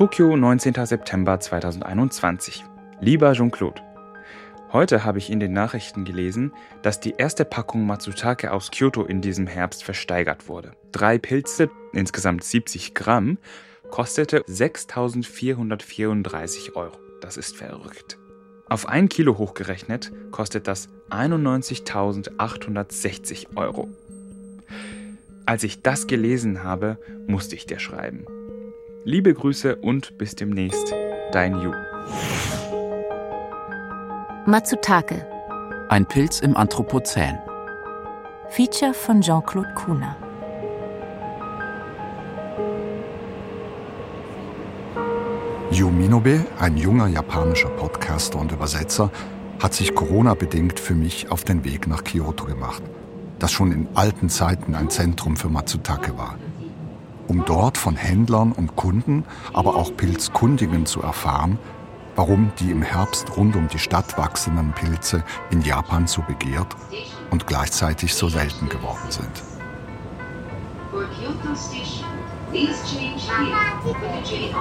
[0.00, 0.86] Tokio, 19.
[0.86, 2.64] September 2021.
[3.00, 3.82] Lieber Jean-Claude,
[4.72, 9.20] heute habe ich in den Nachrichten gelesen, dass die erste Packung Matsutake aus Kyoto in
[9.20, 10.72] diesem Herbst versteigert wurde.
[10.90, 13.36] Drei Pilze, insgesamt 70 Gramm,
[13.90, 16.96] kostete 6.434 Euro.
[17.20, 18.16] Das ist verrückt.
[18.70, 23.90] Auf ein Kilo hochgerechnet kostet das 91.860 Euro.
[25.46, 28.24] Als ich das gelesen habe, musste ich dir schreiben.
[29.04, 30.94] Liebe Grüße und bis demnächst,
[31.32, 31.72] dein Yu.
[34.46, 35.26] Matsutake.
[35.88, 37.38] Ein Pilz im Anthropozän.
[38.50, 40.16] Feature von Jean-Claude Kuhner.
[45.72, 49.10] Yu Minobe, ein junger japanischer Podcaster und Übersetzer,
[49.60, 52.82] hat sich Corona-bedingt für mich auf den Weg nach Kyoto gemacht,
[53.40, 56.36] das schon in alten Zeiten ein Zentrum für Matsutake war.
[57.26, 61.58] Um dort von Händlern und Kunden, aber auch Pilzkundigen zu erfahren,
[62.16, 66.76] warum die im Herbst rund um die Stadt wachsenden Pilze in Japan so begehrt
[67.30, 69.30] und gleichzeitig so selten geworden sind.
[70.90, 72.08] For Kyoto Station,
[72.50, 74.52] please change here for the J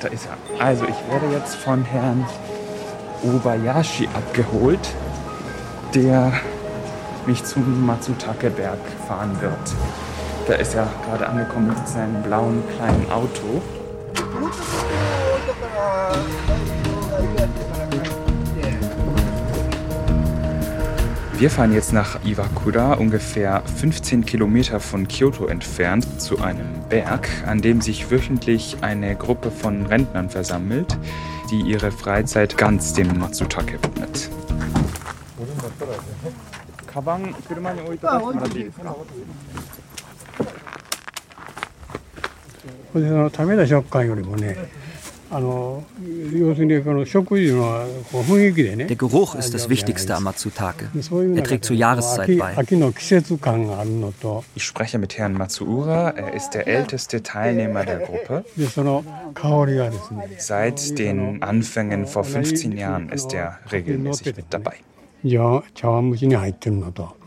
[0.00, 0.64] da ist er.
[0.64, 2.26] Also ich werde jetzt von Herrn
[3.22, 4.94] Obayashi abgeholt,
[5.94, 6.32] der
[7.26, 9.74] mich zum Matsutake-Berg fahren wird.
[10.46, 13.62] Da ist er gerade angekommen mit seinem blauen kleinen Auto.
[21.40, 27.62] Wir fahren jetzt nach Iwakura, ungefähr 15 Kilometer von Kyoto entfernt, zu einem Berg, an
[27.62, 30.98] dem sich wöchentlich eine Gruppe von Rentnern versammelt,
[31.50, 34.28] die ihre Freizeit ganz dem Matsutake widmet.
[45.29, 47.61] カバン車に置いとかせてもらっていいですかこれあの食べた食感よりもねあの要するにこの食事の
[48.11, 51.01] こう雰囲気でね Der Geruch ist das Wichtigste am Matsutake.
[51.01, 52.57] そういう Er 中 trägt で zur Jahreszeit 秋 bei.
[52.57, 56.13] 秋の季節感があるのと Ich spreche mit Herrn Matsuura.
[56.15, 58.45] Er ist der älteste Teilnehmer der Gruppe.
[58.57, 59.03] でその
[59.33, 64.83] 香りがですね Seit den Anfängen vor 15 Jahren ist er regelmäßig mit dabei.
[65.25, 67.17] じゃあ茶碗蒸しに入ってるのと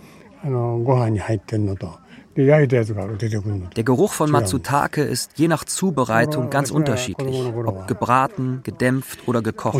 [0.44, 1.98] あのご飯に入ってるのと
[2.35, 9.75] der Geruch von Matsutake ist je nach Zubereitung ganz unterschiedlich, ob gebraten, gedämpft oder gekocht.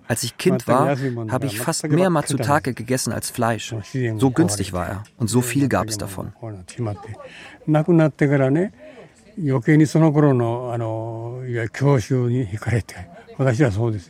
[0.08, 0.96] Als ich Kind war,
[1.28, 3.74] habe ich fast mehr Matsutake gegessen als Fleisch.
[4.16, 6.32] So günstig war er und so viel gab es davon.
[6.40, 6.80] Als ich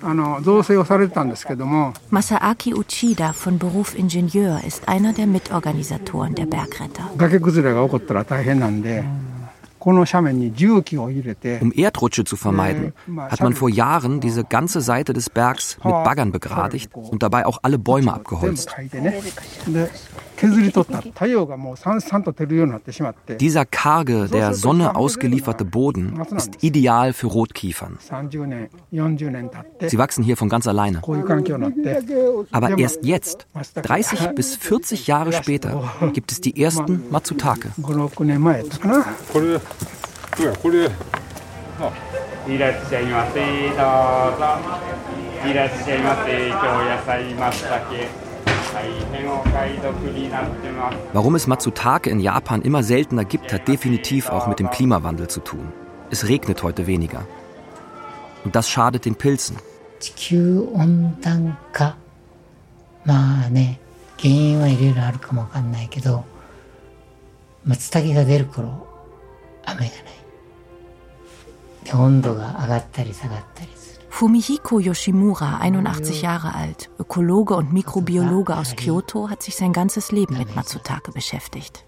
[0.02, 7.16] あの造成をされてたんですけども Masaaki Uchida, von Beruf Ingenieur, ist einer der Mitorganisatoren der Bergretter.
[7.16, 9.04] 崖崩れが起こったら大変なんで、
[9.78, 12.92] この斜面に重機を入れて Um Erdrutsche zu vermeiden,
[13.30, 17.58] hat man vor Jahren diese ganze Seite des Bergs mit Baggern begradigt und dabei auch
[17.62, 18.70] alle Bäume 全部 abgeholzt.
[23.39, 27.97] Dieser karge, der Sonne ausgelieferte Boden ist ideal für Rotkiefern.
[29.87, 31.01] Sie wachsen hier von ganz alleine.
[32.51, 35.83] Aber erst jetzt, 30 bis 40 Jahre später,
[36.13, 37.69] gibt es die ersten Matsutake.
[51.13, 55.39] Warum es Matsutake in Japan immer seltener gibt, hat definitiv auch mit dem Klimawandel zu
[55.41, 55.71] tun.
[56.09, 57.25] Es regnet heute weniger.
[58.43, 59.57] Und das schadet den Pilzen.
[60.01, 60.13] Die
[74.09, 80.37] Fumihiko Yoshimura, 81 Jahre alt, Ökologe und Mikrobiologe aus Kyoto, hat sich sein ganzes Leben
[80.37, 81.85] mit Matsutake beschäftigt.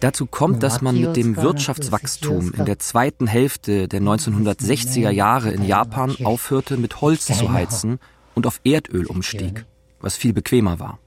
[0.00, 5.64] Dazu kommt, dass man mit dem Wirtschaftswachstum in der zweiten Hälfte der 1960er Jahre in
[5.64, 7.98] Japan aufhörte, mit Holz zu heizen
[8.34, 9.66] und auf Erdöl umstieg,
[10.00, 10.98] was viel bequemer war.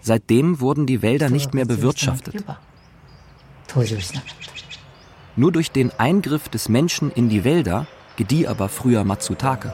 [0.00, 2.44] Seitdem wurden die Wälder nicht mehr bewirtschaftet.
[5.36, 7.86] Nur durch den Eingriff des Menschen in die Wälder
[8.16, 9.72] gedieh aber früher Matsutake.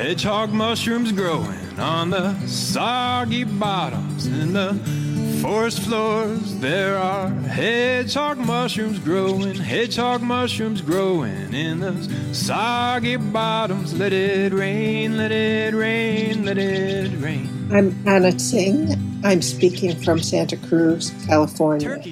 [0.00, 6.56] hedgehog mushrooms growing on the soggy bottoms in the forest floors.
[6.58, 13.98] There are hedgehog mushrooms growing, hedgehog mushrooms growing in the soggy bottoms.
[13.98, 17.48] Let it rain, let it rain, let it rain.
[17.72, 18.94] I'm Anna Singh.
[19.24, 22.02] I'm speaking from Santa Cruz, California.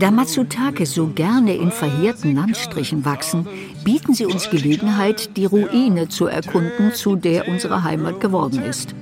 [0.00, 3.46] Da Matsutake so gerne in verheerten Landstrichen wachsen,
[3.84, 8.94] bieten sie uns Gelegenheit, die Ruine zu erkunden, zu der unsere Heimat geworden ist.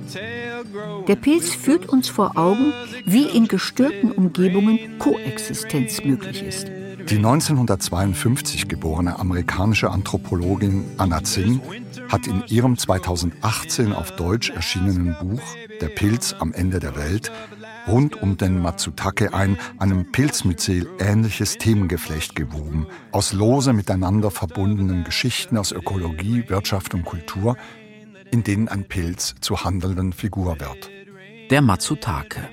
[1.07, 2.73] Der Pilz führt uns vor Augen,
[3.05, 6.67] wie in gestörten Umgebungen Koexistenz möglich ist.
[7.09, 11.61] Die 1952 geborene amerikanische Anthropologin Anna Zinn
[12.09, 15.41] hat in ihrem 2018 auf Deutsch erschienenen Buch
[15.81, 17.31] Der Pilz am Ende der Welt
[17.91, 25.57] rund um den Matsutake ein einem Pilzmyzel ähnliches Themengeflecht gewoben, aus lose miteinander verbundenen Geschichten
[25.57, 27.57] aus Ökologie, Wirtschaft und Kultur,
[28.31, 30.89] in denen ein Pilz zur handelnden Figur wird.
[31.49, 32.49] Der Matsutake.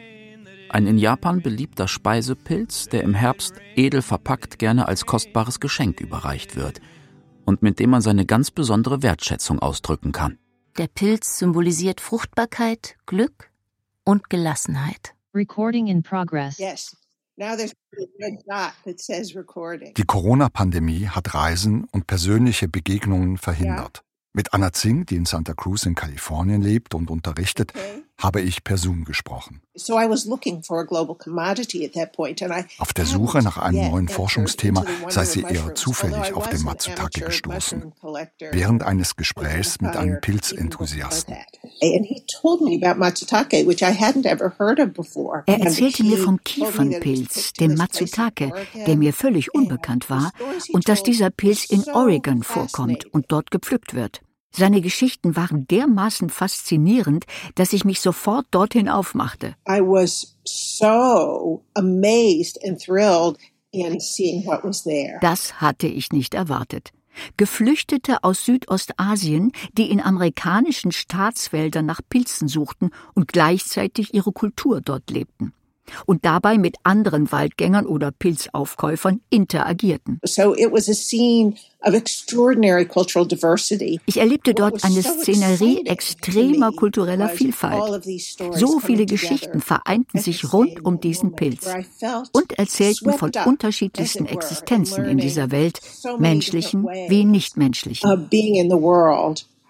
[0.70, 6.56] Ein in Japan beliebter Speisepilz, der im Herbst edel verpackt gerne als kostbares Geschenk überreicht
[6.56, 6.80] wird
[7.44, 10.38] und mit dem man seine ganz besondere Wertschätzung ausdrücken kann.
[10.76, 13.50] Der Pilz symbolisiert Fruchtbarkeit, Glück
[14.04, 15.15] und Gelassenheit.
[15.36, 16.58] Recording in progress.
[16.58, 16.96] Yes.
[19.96, 24.02] Die Corona-Pandemie hat Reisen und persönliche Begegnungen verhindert.
[24.32, 28.02] Mit Anna Zing, die in Santa Cruz in Kalifornien lebt und unterrichtet, okay.
[28.18, 29.60] Habe ich per Zoom gesprochen.
[32.78, 37.92] Auf der Suche nach einem neuen Forschungsthema sei sie eher zufällig auf den Matsutake gestoßen,
[38.52, 41.36] während eines Gesprächs mit einem Pilzenthusiasten.
[45.46, 48.52] Er erzählte mir vom Kiefernpilz, dem Matsutake,
[48.86, 50.32] der mir völlig unbekannt war,
[50.72, 54.22] und dass dieser Pilz in Oregon vorkommt und dort gepflückt wird.
[54.56, 57.26] Seine Geschichten waren dermaßen faszinierend,
[57.56, 59.54] dass ich mich sofort dorthin aufmachte.
[59.68, 63.36] I was so amazed and thrilled
[63.72, 65.18] in seeing what was there.
[65.20, 66.92] Das hatte ich nicht erwartet.
[67.36, 75.10] Geflüchtete aus Südostasien, die in amerikanischen Staatswäldern nach Pilzen suchten und gleichzeitig ihre Kultur dort
[75.10, 75.52] lebten
[76.06, 80.20] und dabei mit anderen Waldgängern oder Pilzaufkäufern interagierten.
[84.06, 88.04] Ich erlebte dort eine Szenerie extremer kultureller Vielfalt.
[88.52, 91.68] So viele Geschichten vereinten sich rund um diesen Pilz
[92.32, 95.80] und erzählten von unterschiedlichsten Existenzen in dieser Welt,
[96.18, 98.28] menschlichen wie nichtmenschlichen.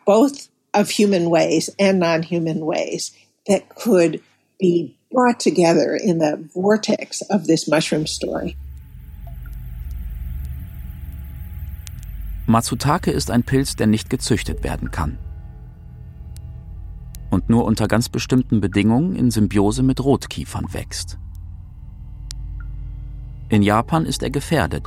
[0.04, 3.12] Both of human ways and non-human ways
[3.46, 4.22] that could
[4.60, 8.54] be brought together in the vortex of this mushroom story.
[12.46, 15.18] Matsutake ist ein Pilz, der nicht gezüchtet werden kann.
[17.30, 21.18] Und nur unter ganz bestimmten Bedingungen in Symbiose mit Rotkiefern wächst.
[23.48, 24.84] In Japan ist er gefährdet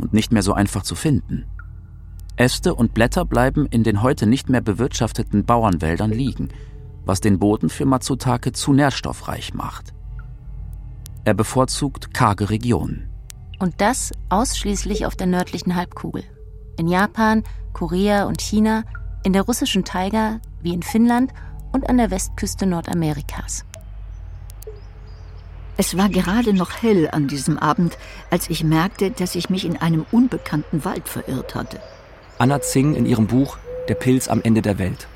[0.00, 1.46] und nicht mehr so einfach zu finden.
[2.36, 6.50] Äste und Blätter bleiben in den heute nicht mehr bewirtschafteten Bauernwäldern liegen–
[7.04, 9.92] was den Boden für Matsutake zu nährstoffreich macht.
[11.24, 13.08] Er bevorzugt karge Regionen.
[13.58, 16.24] Und das ausschließlich auf der nördlichen Halbkugel.
[16.78, 18.84] In Japan, Korea und China,
[19.24, 21.32] in der russischen Taiga wie in Finnland
[21.72, 23.64] und an der Westküste Nordamerikas.
[25.76, 27.98] Es war gerade noch hell an diesem Abend,
[28.30, 31.80] als ich merkte, dass ich mich in einem unbekannten Wald verirrt hatte.
[32.38, 33.58] Anna Zing in ihrem Buch
[33.88, 35.08] Der Pilz am Ende der Welt.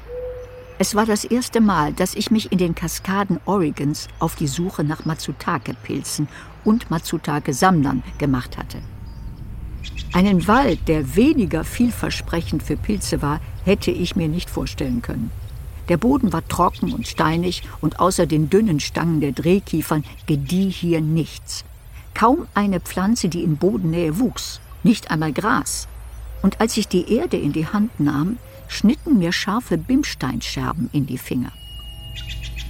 [0.80, 4.84] Es war das erste Mal, dass ich mich in den Kaskaden Oregons auf die Suche
[4.84, 6.28] nach Matsutake-Pilzen
[6.64, 8.78] und Matsutake-Sammlern gemacht hatte.
[10.12, 15.32] Einen Wald, der weniger vielversprechend für Pilze war, hätte ich mir nicht vorstellen können.
[15.88, 21.00] Der Boden war trocken und steinig und außer den dünnen Stangen der Drehkiefern gedieh hier
[21.00, 21.64] nichts.
[22.14, 25.88] Kaum eine Pflanze, die in Bodennähe wuchs, nicht einmal Gras.
[26.40, 31.18] Und als ich die Erde in die Hand nahm, schnitten mir scharfe Bimsteinscherben in die
[31.18, 31.52] Finger.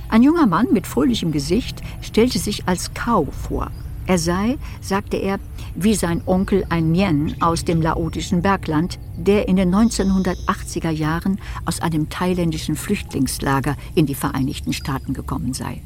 [0.08, 3.70] Ein junger Mann mit fröhlichem Gesicht stellte sich als Kau vor.
[4.06, 5.38] Er sei, sagte er,
[5.74, 11.80] wie sein Onkel ein Mien aus dem laotischen Bergland, der in den 1980er Jahren aus
[11.80, 15.82] einem thailändischen Flüchtlingslager in die Vereinigten Staaten gekommen sei.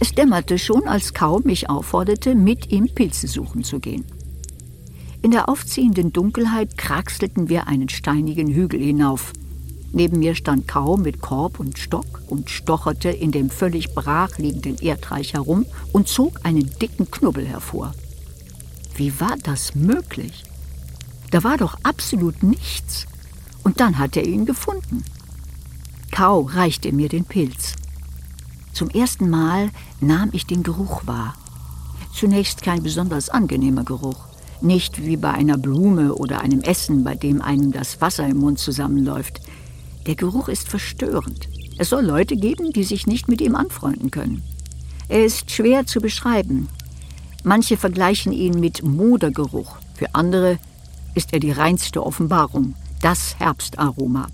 [0.00, 4.04] Es dämmerte schon, als Kau mich aufforderte, mit ihm Pilze suchen zu gehen.
[5.22, 9.32] In der aufziehenden Dunkelheit kraxelten wir einen steinigen Hügel hinauf.
[9.92, 15.34] Neben mir stand Kau mit Korb und Stock und stocherte in dem völlig brachliegenden Erdreich
[15.34, 17.94] herum und zog einen dicken Knubbel hervor.
[18.96, 20.42] Wie war das möglich?
[21.30, 23.06] Da war doch absolut nichts.
[23.62, 25.04] Und dann hat er ihn gefunden.
[26.10, 27.74] Kau reichte mir den Pilz.
[28.72, 31.34] Zum ersten Mal nahm ich den Geruch wahr.
[32.12, 34.31] Zunächst kein besonders angenehmer Geruch.
[34.62, 38.60] Nicht wie bei einer Blume oder einem Essen, bei dem einem das Wasser im Mund
[38.60, 39.40] zusammenläuft.
[40.06, 41.48] Der Geruch ist verstörend.
[41.78, 44.42] Es soll Leute geben, die sich nicht mit ihm anfreunden können.
[45.08, 46.68] Er ist schwer zu beschreiben.
[47.42, 49.78] Manche vergleichen ihn mit Modergeruch.
[49.94, 50.58] Für andere
[51.14, 54.28] ist er die reinste Offenbarung, das Herbstaroma.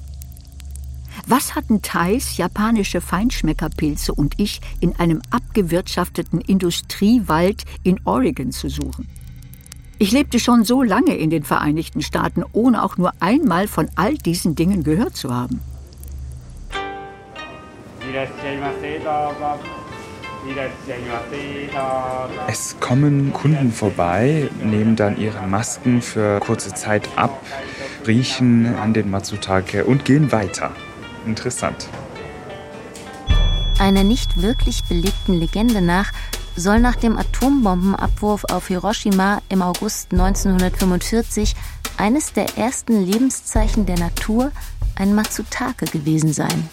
[1.27, 9.09] Was hatten Thais, japanische Feinschmeckerpilze und ich in einem abgewirtschafteten Industriewald in Oregon zu suchen?
[10.01, 14.15] Ich lebte schon so lange in den Vereinigten Staaten, ohne auch nur einmal von all
[14.15, 15.61] diesen Dingen gehört zu haben.
[22.47, 27.45] Es kommen Kunden vorbei, nehmen dann ihre Masken für kurze Zeit ab,
[28.07, 30.71] riechen an den Matsutake und gehen weiter.
[31.27, 31.89] Interessant.
[33.81, 36.13] Einer nicht wirklich belegten Legende nach
[36.59, 41.55] soll nach dem Atombombenabwurf auf Hiroshima im August 1945
[41.97, 44.53] eines der ersten Lebenszeichen der Natur
[44.97, 46.69] ein Matsutake gewesen sein.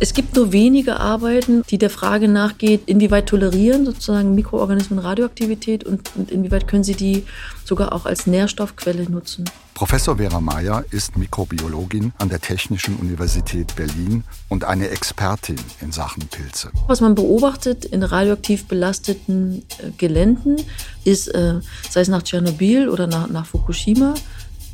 [0.00, 6.14] Es gibt nur wenige Arbeiten, die der Frage nachgeht, inwieweit tolerieren sozusagen Mikroorganismen Radioaktivität und,
[6.14, 7.24] und inwieweit können sie die
[7.64, 9.44] sogar auch als Nährstoffquelle nutzen.
[9.74, 16.28] Professor Vera Mayer ist Mikrobiologin an der Technischen Universität Berlin und eine Expertin in Sachen
[16.28, 16.70] Pilze.
[16.86, 20.58] Was man beobachtet in radioaktiv belasteten äh, Geländen
[21.04, 24.14] ist, äh, sei es nach Tschernobyl oder nach, nach Fukushima,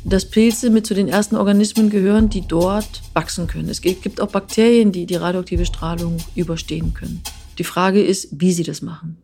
[0.04, 3.68] dass Pilze mit zu den ersten Organismen gehören, die dort wachsen können.
[3.68, 7.22] Es gibt auch Bakterien, die die radioaktive Strahlung überstehen können.
[7.58, 9.18] Die Frage ist, wie sie das machen.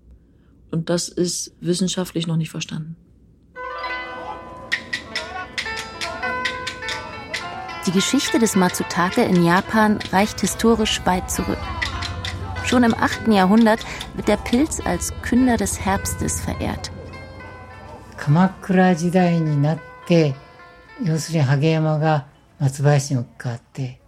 [0.70, 2.96] Und das ist wissenschaftlich noch nicht verstanden.
[7.86, 11.56] Die Geschichte des Matsutake in Japan reicht historisch weit zurück.
[12.64, 13.28] Schon im 8.
[13.28, 13.80] Jahrhundert
[14.16, 16.90] wird der Pilz als Künder des Herbstes verehrt.
[18.16, 20.34] 鎌倉時代になって
[21.04, 22.26] 要するに萩山が
[22.58, 24.00] 松林に置き換わって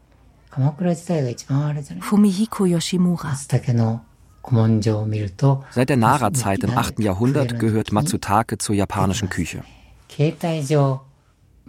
[0.50, 4.02] 鎌倉時代が一番あれじゃない Fumihiko Yoshimura 松茸の
[4.42, 7.02] 古文書を見ると Seit der Nara-Zeit im 8.
[7.02, 9.62] Jahrhundert gehört Matsutake zur japanischen Küche.
[10.08, 11.02] 携帯上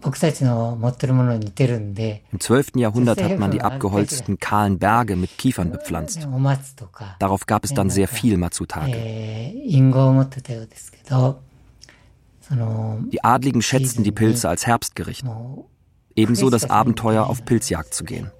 [0.01, 2.79] 僕たちの持ってるものに似てるんで Im 12.
[2.79, 6.25] Jahrhundert hat man die abgeholzten kahlen Berge mit Kiefern bepflanzt.
[6.25, 8.95] お松とか Darauf gab es dann sehr viel Matsutake.
[12.50, 15.24] Die Adligen schätzten die Pilze als Herbstgericht.
[16.14, 18.30] Ebenso das Abenteuer, auf Pilzjagd zu gehen.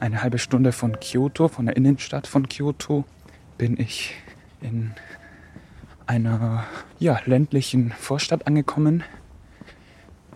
[0.00, 3.04] Eine halbe Stunde von Kyoto, von der Innenstadt von Kyoto,
[3.58, 4.14] bin ich
[4.60, 4.92] in
[6.06, 6.64] einer
[6.98, 9.02] ja, ländlichen Vorstadt angekommen.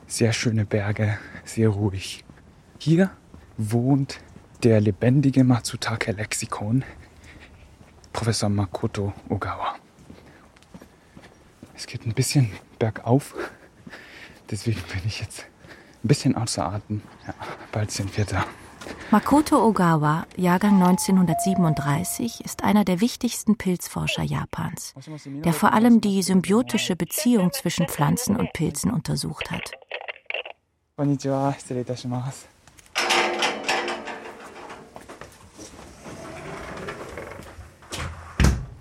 [0.08, 2.24] Sehr schöne Berge, sehr ruhig.
[2.78, 3.10] Hier
[3.56, 4.18] wohnt
[4.64, 6.84] der lebendige Matsutake-Lexikon,
[8.12, 9.76] Professor Makoto Ogawa.
[11.74, 13.34] Es geht ein bisschen bergauf,
[14.50, 15.46] deswegen bin ich jetzt
[16.04, 17.02] ein bisschen außer Atem.
[17.26, 17.34] Ja,
[17.70, 18.44] bald sind wir da.
[19.10, 24.94] Makoto Ogawa, Jahrgang 1937, ist einer der wichtigsten Pilzforscher Japans,
[25.26, 29.72] der vor allem die symbiotische Beziehung zwischen Pflanzen und Pilzen untersucht hat.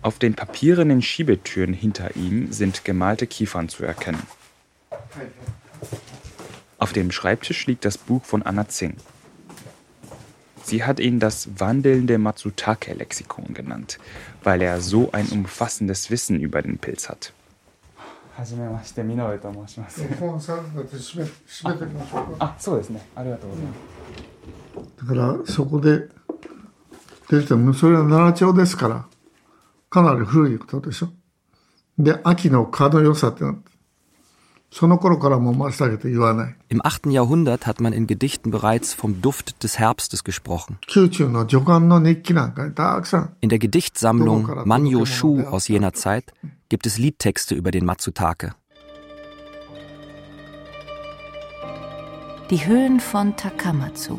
[0.04, 4.22] Auf den papierenen Schiebetüren hinter ihm sind gemalte Kiefern zu erkennen.
[6.80, 8.96] Auf dem Schreibtisch liegt das Buch von Anna Zing,
[10.63, 13.99] Sie hat ihn das wandelnde Matsutake-Lexikon genannt,
[14.43, 17.33] weil er so ein umfassendes Wissen über den Pilz hat.
[18.37, 20.07] はじめまして、ミノエと申します。
[20.21, 22.45] 本さんだって閉め閉めてみましょうか。
[22.45, 23.09] あ、そうですね。
[23.15, 23.77] ありがとうございます。
[24.99, 26.09] だからそこで
[27.31, 29.07] 出てもそれは奈良町ですから
[29.89, 31.09] かなり古いことでしょ。
[31.99, 33.70] で秋の蚊の良さってのはそ
[36.70, 37.06] im 8.
[37.08, 40.78] Jahrhundert hat man in Gedichten bereits vom Duft des Herbstes gesprochen.
[43.42, 46.32] In der Gedichtsammlung Manyo Shu aus jener Zeit
[46.70, 48.56] gibt es Liedtexte über den Matsutake.
[52.50, 54.18] Die Höhen von Takamatsu.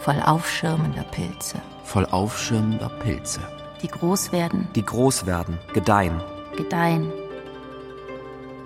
[0.00, 1.60] Voll aufschirmender Pilze.
[1.84, 3.40] Voll aufschirmender Pilze.
[3.82, 4.68] Die groß werden.
[4.74, 6.22] Die groß werden, gedeihen.
[6.56, 7.12] Gedeihen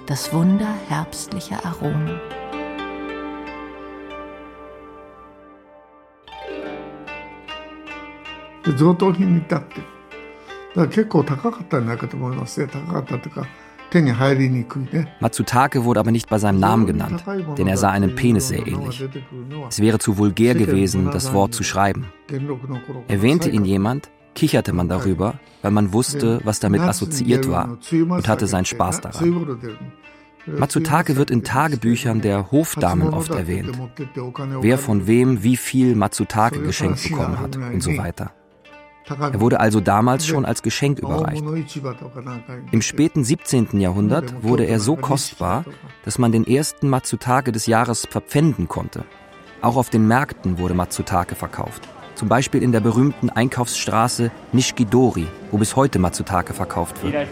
[0.05, 2.19] Das Wunder herbstlicher Aromen.
[8.63, 13.47] で贈答品に至ってだから結構高かったんじゃないかと思いますね高かったというか
[13.89, 17.23] 手に入りにくいね Matsutake wurde aber nicht bei seinem Namen genannt,
[17.57, 19.03] denn er sah einem Penis sehr ähnlich.
[19.67, 22.05] Es wäre zu vulgär gewesen, das Wort zu schreiben.
[22.27, 28.28] 元禄の頃 Erwähnte ihn jemand, kicherte man darüber, weil man wusste, was damit assoziiert war und
[28.28, 29.46] hatte seinen Spaß daran.
[30.46, 33.78] Matsutake wird in Tagebüchern der Hofdamen oft erwähnt.
[34.60, 38.32] Wer von wem wie viel Matsutake geschenkt bekommen hat und so weiter.
[39.06, 41.44] Er wurde also damals schon als Geschenk überreicht.
[42.70, 43.80] Im späten 17.
[43.80, 45.64] Jahrhundert wurde er so kostbar,
[46.04, 49.04] dass man den ersten Matsutake des Jahres verpfänden konnte.
[49.60, 51.88] Auch auf den Märkten wurde Matsutake verkauft.
[52.14, 57.26] Zum Beispiel in der berühmten Einkaufsstraße Nishikidori, wo bis heute Matsutake verkauft wird.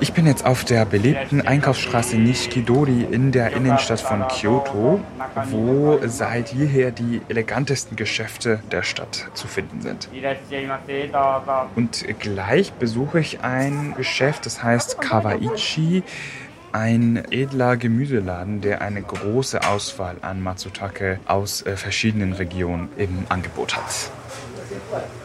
[0.00, 5.00] Ich bin jetzt auf der belebten Einkaufsstraße Nishikidori in der Innenstadt von Kyoto,
[5.50, 10.08] wo seit jeher die elegantesten Geschäfte der Stadt zu finden sind.
[11.74, 16.02] Und gleich besuche ich ein Geschäft, das heißt Kawaichi
[16.72, 23.76] ein edler Gemüseladen, der eine große Auswahl an Matsutake aus äh, verschiedenen Regionen im Angebot
[23.76, 24.10] hat.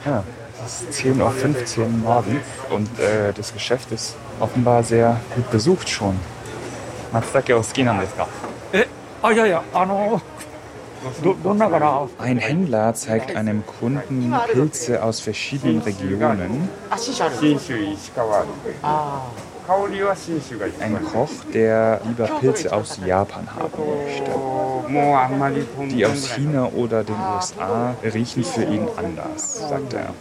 [0.05, 0.23] Ja,
[0.65, 6.19] es ist 10.15 Uhr morgens und äh, das Geschäft ist offenbar sehr gut besucht schon.
[7.11, 8.23] Matsutake o suki nan desu
[9.21, 10.21] ah ja ja, ano
[12.17, 16.69] ein Händler zeigt einem Kunden Pilze aus verschiedenen Regionen.
[20.79, 23.71] Ein Koch, der lieber Pilze aus Japan haben
[24.03, 25.95] möchte.
[25.95, 30.13] Die aus China oder den USA riechen für ihn anders, sagt er.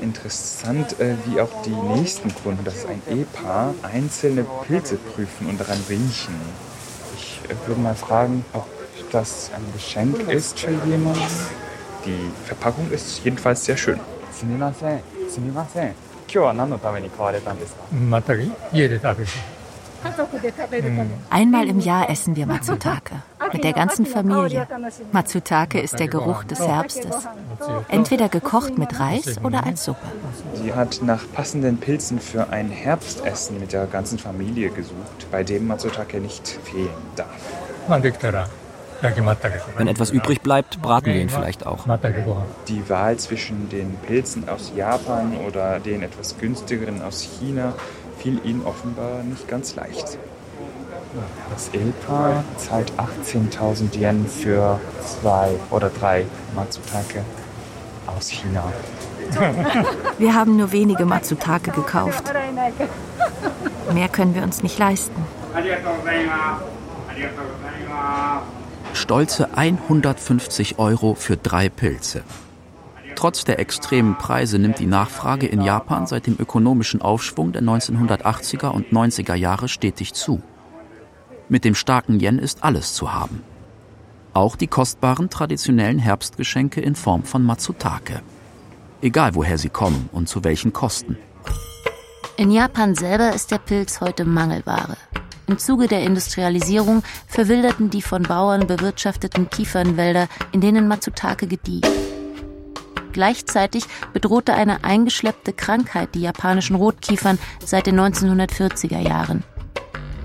[0.00, 5.60] Interessant, äh, wie auch die nächsten Kunden, das ist ein Ehepaar, einzelne Pilze prüfen und
[5.60, 6.34] daran riechen.
[7.16, 8.66] Ich äh, würde mal fragen, ob
[9.12, 11.67] das ein Geschenk ist für jemanden.
[12.05, 13.99] Die Verpackung ist jedenfalls sehr schön.
[14.31, 15.01] すみません。
[15.29, 15.87] すみません。
[15.89, 15.95] 今
[16.27, 19.29] 日は何のために買われたんですか全く家で食べる。
[20.03, 23.21] 家族で食べるため Einmal im Jahr essen wir Matsutake.
[23.53, 24.67] Mit der ganzen Familie.
[25.11, 27.27] Matsutake ist der Geruch des Herbstes.
[27.87, 30.07] Entweder gekocht mit Reis oder als Suppe.
[30.55, 35.67] Sie hat nach passenden Pilzen für ein Herbstessen mit der ganzen Familie gesucht, bei dem
[35.67, 37.27] Matsutake nicht fehlen darf.
[39.76, 41.86] Wenn etwas übrig bleibt, braten wir ihn vielleicht auch.
[42.68, 47.74] Die Wahl zwischen den Pilzen aus Japan oder den etwas günstigeren aus China
[48.18, 50.18] fiel ihnen offenbar nicht ganz leicht.
[51.50, 57.24] Das Ehepaar zahlt 18.000 Yen für zwei oder drei Matsutake
[58.06, 58.64] aus China.
[60.18, 62.32] Wir haben nur wenige Matsutake gekauft.
[63.92, 65.24] Mehr können wir uns nicht leisten.
[68.94, 72.22] Stolze 150 Euro für drei Pilze.
[73.14, 78.68] Trotz der extremen Preise nimmt die Nachfrage in Japan seit dem ökonomischen Aufschwung der 1980er
[78.68, 80.42] und 90er Jahre stetig zu.
[81.48, 83.42] Mit dem starken Yen ist alles zu haben.
[84.34, 88.20] Auch die kostbaren traditionellen Herbstgeschenke in Form von Matsutake.
[89.00, 91.16] Egal woher sie kommen und zu welchen Kosten.
[92.36, 94.96] In Japan selber ist der Pilz heute Mangelware.
[95.48, 101.80] Im Zuge der Industrialisierung verwilderten die von Bauern bewirtschafteten Kiefernwälder, in denen Matsutake gedieh.
[103.14, 109.42] Gleichzeitig bedrohte eine eingeschleppte Krankheit die japanischen Rotkiefern seit den 1940er Jahren.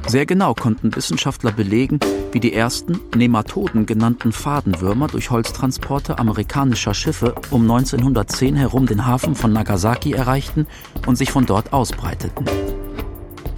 [0.07, 2.01] Sehr genau konnten Wissenschaftler belegen,
[2.33, 9.36] wie die ersten Nematoden genannten Fadenwürmer durch Holztransporte amerikanischer Schiffe um 1910 herum den Hafen
[9.36, 10.67] von Nagasaki erreichten
[11.07, 12.45] und sich von dort ausbreiteten.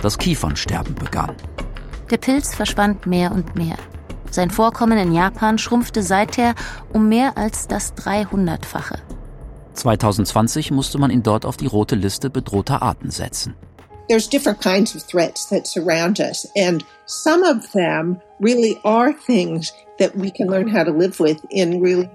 [0.01, 1.35] Das Kiefernsterben begann.
[2.11, 3.77] Der Pilz verschwand mehr und mehr.
[4.31, 6.55] Sein Vorkommen in Japan schrumpfte seither
[6.93, 8.99] um mehr als das 300-fache.
[9.73, 13.55] 2020 musste man ihn dort auf die rote Liste bedrohter Arten setzen.
[14.07, 19.73] There's different kinds of threats that surround us, and some of them really are things
[19.97, 22.07] that we can learn how to live with in really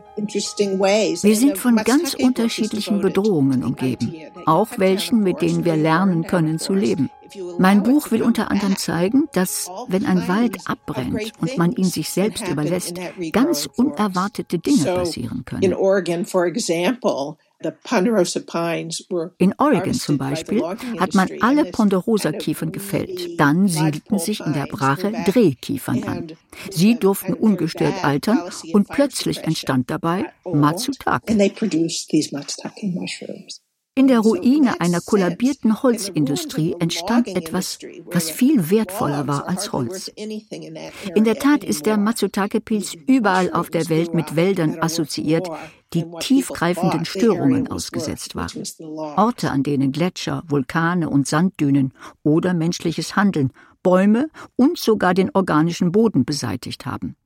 [1.22, 4.14] wir sind von ganz unterschiedlichen Bedrohungen umgeben,
[4.46, 7.10] auch welchen, mit denen wir lernen können zu leben.
[7.58, 12.10] Mein Buch will unter anderem zeigen, dass, wenn ein Wald abbrennt und man ihn sich
[12.10, 12.96] selbst überlässt,
[13.32, 15.62] ganz unerwartete Dinge passieren können.
[19.38, 20.62] In Oregon zum Beispiel
[20.98, 23.38] hat man alle Ponderosa-Kiefern gefällt.
[23.38, 26.32] Dann siedelten sich in der Brache Drehkiefern an.
[26.70, 28.40] Sie durften ungestört altern
[28.72, 31.36] und plötzlich entstand dabei Matsutake.
[33.96, 40.09] In der Ruine einer kollabierten Holzindustrie entstand etwas, was viel wertvoller war als Holz.
[40.16, 45.48] In der Tat ist der Matsutake-Pilz überall auf der Welt mit Wäldern assoziiert,
[45.92, 48.62] die tiefgreifenden Störungen ausgesetzt waren.
[49.16, 55.90] Orte, an denen Gletscher, Vulkane und Sanddünen oder menschliches Handeln Bäume und sogar den organischen
[55.90, 57.16] Boden beseitigt haben.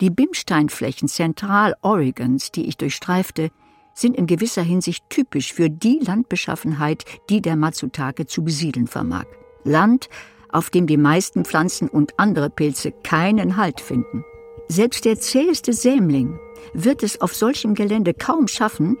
[0.00, 3.50] Die Bimsteinflächen Zentral-Oregons, die ich durchstreifte,
[3.94, 9.26] sind in gewisser Hinsicht typisch für die Landbeschaffenheit, die der Matsutake zu besiedeln vermag.
[9.64, 10.08] Land,
[10.50, 14.24] auf dem die meisten Pflanzen und andere Pilze keinen Halt finden.
[14.68, 16.38] Selbst der zäheste Sämling
[16.72, 18.96] wird es auf solchem Gelände kaum schaffen,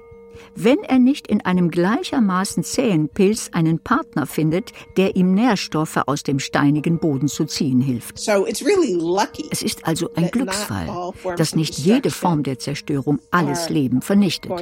[0.54, 6.22] wenn er nicht in einem gleichermaßen zähen Pilz einen Partner findet, der ihm Nährstoffe aus
[6.22, 8.18] dem steinigen Boden zu ziehen hilft.
[8.18, 14.52] Es ist also ein Glücksfall, dass nicht jede Form der Zerstörung alles Leben vernichtet.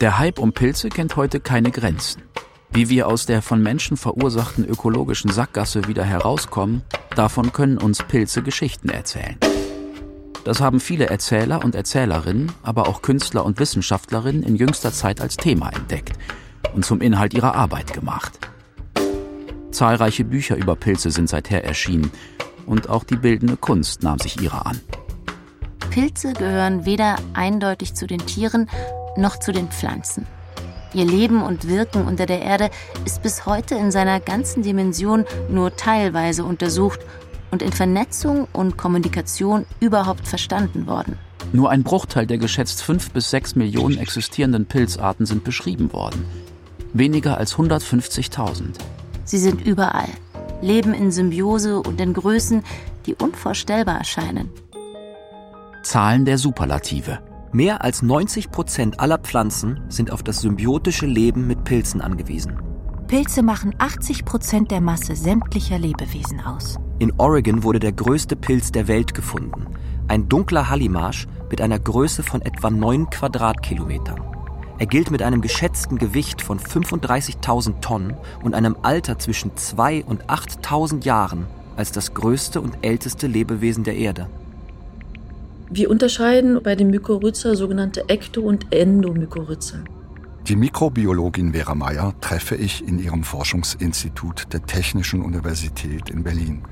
[0.00, 2.22] Der Hype um Pilze kennt heute keine Grenzen.
[2.70, 6.82] Wie wir aus der von Menschen verursachten ökologischen Sackgasse wieder herauskommen,
[7.14, 9.38] davon können uns Pilze Geschichten erzählen.
[10.46, 15.36] Das haben viele Erzähler und Erzählerinnen, aber auch Künstler und Wissenschaftlerinnen in jüngster Zeit als
[15.36, 16.12] Thema entdeckt
[16.72, 18.38] und zum Inhalt ihrer Arbeit gemacht.
[19.72, 22.12] Zahlreiche Bücher über Pilze sind seither erschienen
[22.64, 24.80] und auch die bildende Kunst nahm sich ihrer an.
[25.90, 28.70] Pilze gehören weder eindeutig zu den Tieren
[29.16, 30.28] noch zu den Pflanzen.
[30.94, 32.70] Ihr Leben und Wirken unter der Erde
[33.04, 37.00] ist bis heute in seiner ganzen Dimension nur teilweise untersucht
[37.50, 41.18] und in Vernetzung und Kommunikation überhaupt verstanden worden.
[41.52, 46.24] Nur ein Bruchteil der geschätzt fünf bis sechs Millionen existierenden Pilzarten sind beschrieben worden.
[46.92, 48.74] Weniger als 150.000.
[49.24, 50.08] Sie sind überall,
[50.62, 52.62] leben in Symbiose und in Größen,
[53.06, 54.50] die unvorstellbar erscheinen.
[55.82, 57.20] Zahlen der Superlative.
[57.52, 62.58] Mehr als 90 Prozent aller Pflanzen sind auf das symbiotische Leben mit Pilzen angewiesen.
[63.06, 66.76] Pilze machen 80 Prozent der Masse sämtlicher Lebewesen aus.
[66.98, 69.66] In Oregon wurde der größte Pilz der Welt gefunden.
[70.08, 74.18] Ein dunkler Hallimarsch mit einer Größe von etwa 9 Quadratkilometern.
[74.78, 80.24] Er gilt mit einem geschätzten Gewicht von 35.000 Tonnen und einem Alter zwischen 2 und
[80.24, 81.44] 8.000 Jahren
[81.76, 84.28] als das größte und älteste Lebewesen der Erde.
[85.68, 89.84] Wir unterscheiden bei den Mykorrhiza sogenannte Ekto- und Endomykorrhiza.
[90.48, 96.62] Die Mikrobiologin Vera Meyer treffe ich in ihrem Forschungsinstitut der Technischen Universität in Berlin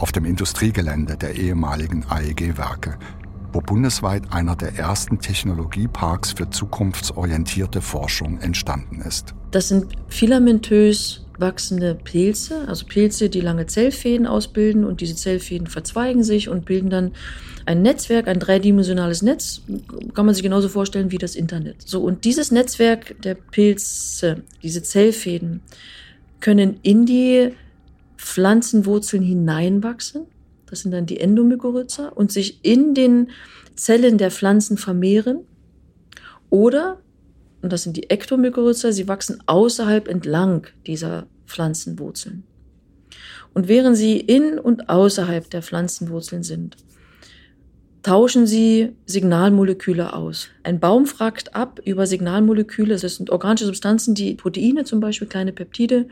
[0.00, 2.98] auf dem Industriegelände der ehemaligen AEG-Werke,
[3.52, 9.34] wo bundesweit einer der ersten Technologieparks für zukunftsorientierte Forschung entstanden ist.
[9.50, 16.22] Das sind filamentös wachsende Pilze, also Pilze, die lange Zellfäden ausbilden und diese Zellfäden verzweigen
[16.22, 17.12] sich und bilden dann
[17.66, 19.62] ein Netzwerk, ein dreidimensionales Netz,
[20.14, 21.82] kann man sich genauso vorstellen wie das Internet.
[21.86, 25.62] So, und dieses Netzwerk der Pilze, diese Zellfäden,
[26.40, 27.50] können in die
[28.20, 30.26] Pflanzenwurzeln hineinwachsen.
[30.66, 33.30] Das sind dann die Endomykorrhiza und sich in den
[33.74, 35.40] Zellen der Pflanzen vermehren.
[36.50, 37.00] Oder,
[37.62, 42.44] und das sind die Ektomykorrhiza, sie wachsen außerhalb entlang dieser Pflanzenwurzeln.
[43.54, 46.76] Und während sie in und außerhalb der Pflanzenwurzeln sind,
[48.02, 50.48] tauschen sie Signalmoleküle aus.
[50.62, 52.96] Ein Baum fragt ab über Signalmoleküle.
[52.96, 56.08] Das sind organische Substanzen, die Proteine zum Beispiel, kleine Peptide,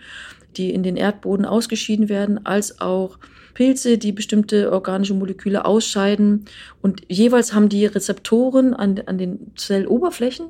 [0.57, 3.19] die in den Erdboden ausgeschieden werden, als auch
[3.55, 6.45] Pilze, die bestimmte organische Moleküle ausscheiden.
[6.81, 10.47] Und jeweils haben die Rezeptoren an, an den Zelloberflächen.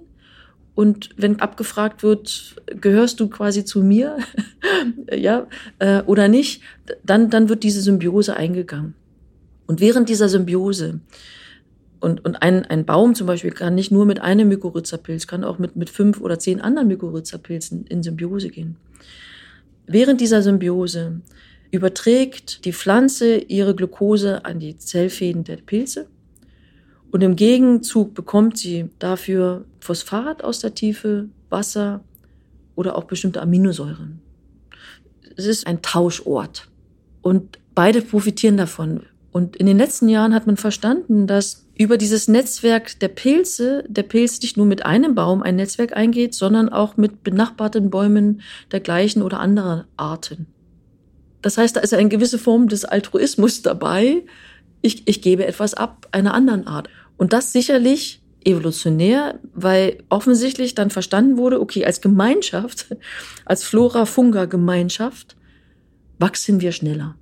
[0.75, 4.19] Und wenn abgefragt wird, gehörst du quasi zu mir,
[5.13, 5.47] ja,
[5.79, 6.63] äh, oder nicht,
[7.03, 8.95] dann, dann wird diese Symbiose eingegangen.
[9.67, 11.01] Und während dieser Symbiose
[12.01, 15.59] und, und ein, ein Baum zum Beispiel kann nicht nur mit einem Mykorrhizapilz, kann auch
[15.59, 18.77] mit, mit fünf oder zehn anderen Mykorrhizapilzen in Symbiose gehen.
[19.89, 21.23] Während dieser Symbiose
[21.71, 26.07] überträgt die Pflanze ihre Glucose an die Zellfäden der Pilze
[27.11, 32.05] und im Gegenzug bekommt sie dafür Phosphat aus der Tiefe, Wasser
[32.77, 34.21] oder auch bestimmte Aminosäuren.
[35.37, 36.69] Es ist ein Tauschort
[37.23, 39.05] und beide profitieren davon.
[39.33, 44.03] Und in den letzten Jahren hat man verstanden, dass über dieses Netzwerk der Pilze der
[44.03, 48.81] Pilz nicht nur mit einem Baum ein Netzwerk eingeht, sondern auch mit benachbarten Bäumen der
[48.81, 50.47] gleichen oder anderer Arten.
[51.41, 54.25] Das heißt, da ist eine gewisse Form des Altruismus dabei.
[54.83, 56.89] Ich, ich gebe etwas ab einer anderen Art.
[57.17, 62.87] Und das sicherlich evolutionär, weil offensichtlich dann verstanden wurde, okay, als Gemeinschaft,
[63.45, 65.37] als Flora-Funga-Gemeinschaft
[66.19, 67.15] wachsen wir schneller.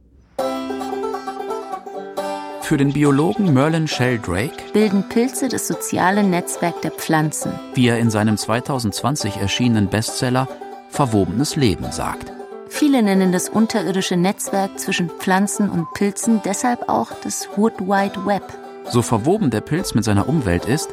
[2.66, 7.52] Für den Biologen Merlin Sheldrake bilden Pilze das soziale Netzwerk der Pflanzen.
[7.74, 10.48] Wie er in seinem 2020 erschienenen Bestseller
[10.88, 12.32] Verwobenes Leben sagt.
[12.68, 18.42] Viele nennen das unterirdische Netzwerk zwischen Pflanzen und Pilzen deshalb auch das Wood Wide Web.
[18.90, 20.88] So verwoben der Pilz mit seiner Umwelt ist,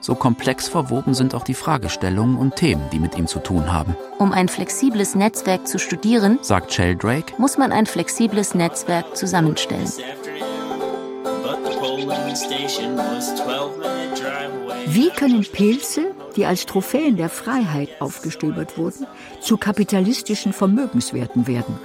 [0.00, 3.96] so komplex verwoben sind auch die Fragestellungen und Themen, die mit ihm zu tun haben.
[4.18, 9.90] Um ein flexibles Netzwerk zu studieren, sagt Sheldrake, muss man ein flexibles Netzwerk zusammenstellen.
[14.86, 19.06] Wie können Pilze, die als Trophäen der Freiheit aufgestöbert wurden,
[19.40, 21.78] zu kapitalistischen Vermögenswerten werden?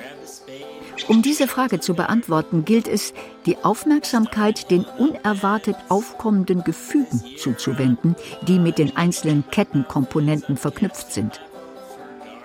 [1.07, 3.13] Um diese Frage zu beantworten, gilt es,
[3.45, 8.15] die Aufmerksamkeit den unerwartet aufkommenden Gefügen zuzuwenden,
[8.47, 11.41] die mit den einzelnen Kettenkomponenten verknüpft sind.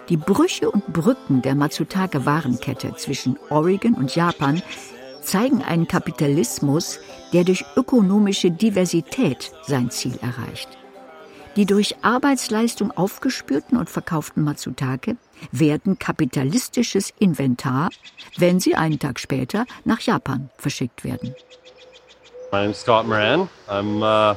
[0.09, 4.63] Die Brüche und Brücken der Matsutake-Warenkette zwischen Oregon und Japan
[5.27, 6.99] zeigen einen Kapitalismus,
[7.33, 10.69] der durch ökonomische Diversität sein Ziel erreicht.
[11.57, 15.17] Die durch Arbeitsleistung aufgespürten und verkauften Matsutake
[15.53, 17.89] werden kapitalistisches Inventar,
[18.37, 21.35] wenn sie einen Tag später nach Japan verschickt werden.
[22.53, 23.49] My Scott Moran.
[23.69, 24.37] I'm uh,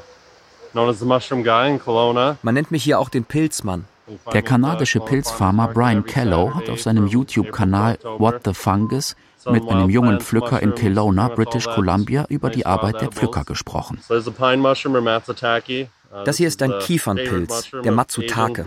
[0.71, 2.38] known as the Mushroom Guy in Kelowna.
[2.41, 3.86] Man nennt mich hier auch den Pilzmann.
[4.34, 9.15] Der kanadische Pilzfarmer Brian Kellow hat auf seinem YouTube-Kanal What the Fungus
[9.49, 13.99] mit einem jungen Pflücker in Kelowna, British Columbia, über die Arbeit der Pflücker gesprochen.
[16.25, 18.65] Das hier ist ein Kiefernpilz, der Matsutake.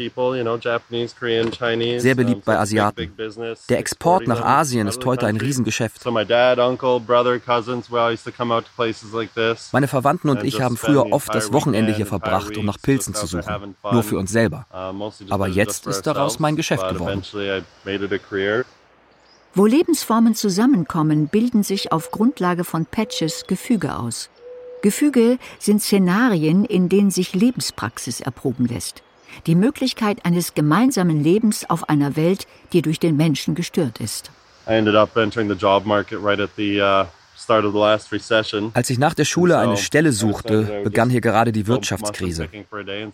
[1.99, 3.13] Sehr beliebt bei Asiaten.
[3.69, 6.05] Der Export nach Asien ist heute ein Riesengeschäft.
[9.73, 13.27] Meine Verwandten und ich haben früher oft das Wochenende hier verbracht, um nach Pilzen zu
[13.27, 13.75] suchen.
[13.91, 14.67] Nur für uns selber.
[15.29, 17.23] Aber jetzt ist daraus mein Geschäft geworden.
[19.55, 24.31] Wo Lebensformen zusammenkommen, bilden sich auf Grundlage von Patches Gefüge aus.
[24.81, 29.03] Gefüge sind Szenarien, in denen sich Lebenspraxis erproben lässt.
[29.47, 34.31] Die Möglichkeit eines gemeinsamen Lebens auf einer Welt, die durch den Menschen gestört ist.
[34.67, 37.05] I ended up entering the job market right at the uh
[37.49, 42.49] als ich nach der Schule eine Stelle suchte, begann hier gerade die Wirtschaftskrise.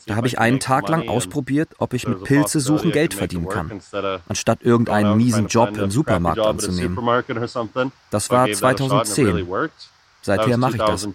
[0.06, 3.80] Da habe ich einen Tag lang ausprobiert, ob ich mit Pilze suchen Geld verdienen kann,
[4.28, 6.98] anstatt irgendeinen miesen Job im Supermarkt anzunehmen.
[8.10, 9.46] Das war 2010.
[10.22, 11.08] Seither mache ich das.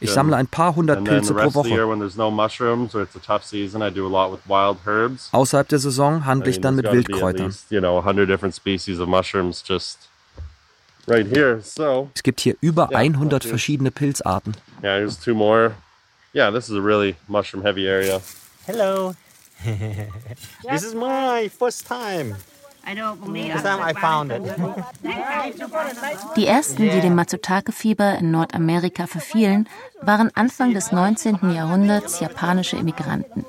[0.00, 1.88] Ich sammle ein paar hundert Pilze pro Woche.
[1.88, 5.28] When there's no mushrooms, it's a top season, I do a lot with wild herbs.
[5.32, 7.46] Außerhalb der Saison handle ich dann mit Wildkräutern.
[7.46, 10.08] Exactly, I handle different species of mushrooms just
[11.06, 11.60] right here.
[11.62, 14.54] So, es gibt hier über 100 verschiedene Pilzarten.
[14.82, 15.72] Yeah, it's too more.
[16.32, 18.20] Yeah, this is a really mushroom heavy area.
[18.66, 19.14] Hello.
[20.70, 22.36] this is my first time.
[26.36, 29.68] Die ersten, die dem Matsutake-Fieber in Nordamerika verfielen,
[30.02, 31.52] waren Anfang des 19.
[31.54, 33.44] Jahrhunderts japanische Immigranten.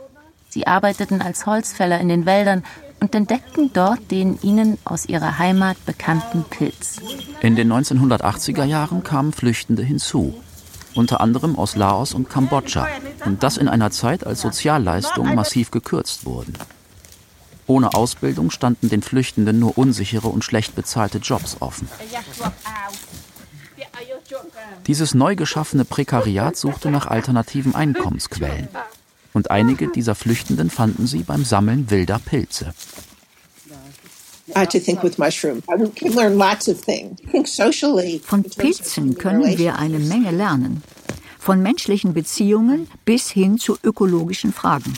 [0.50, 2.64] Sie arbeiteten als Holzfäller in den Wäldern
[3.00, 6.98] und entdeckten dort den ihnen aus ihrer Heimat bekannten Pilz.
[7.42, 10.36] In den 1980er Jahren kamen Flüchtende hinzu,
[10.94, 12.88] unter anderem aus Laos und Kambodscha,
[13.26, 16.54] und das in einer Zeit, als Sozialleistungen massiv gekürzt wurden.
[17.72, 21.88] Ohne Ausbildung standen den Flüchtenden nur unsichere und schlecht bezahlte Jobs offen.
[24.88, 28.68] Dieses neu geschaffene Prekariat suchte nach alternativen Einkommensquellen.
[29.32, 32.74] Und einige dieser Flüchtenden fanden sie beim Sammeln wilder Pilze.
[38.26, 40.84] Von Pilzen können wir eine Menge lernen.
[41.40, 44.94] Von menschlichen Beziehungen bis hin zu ökologischen Fragen.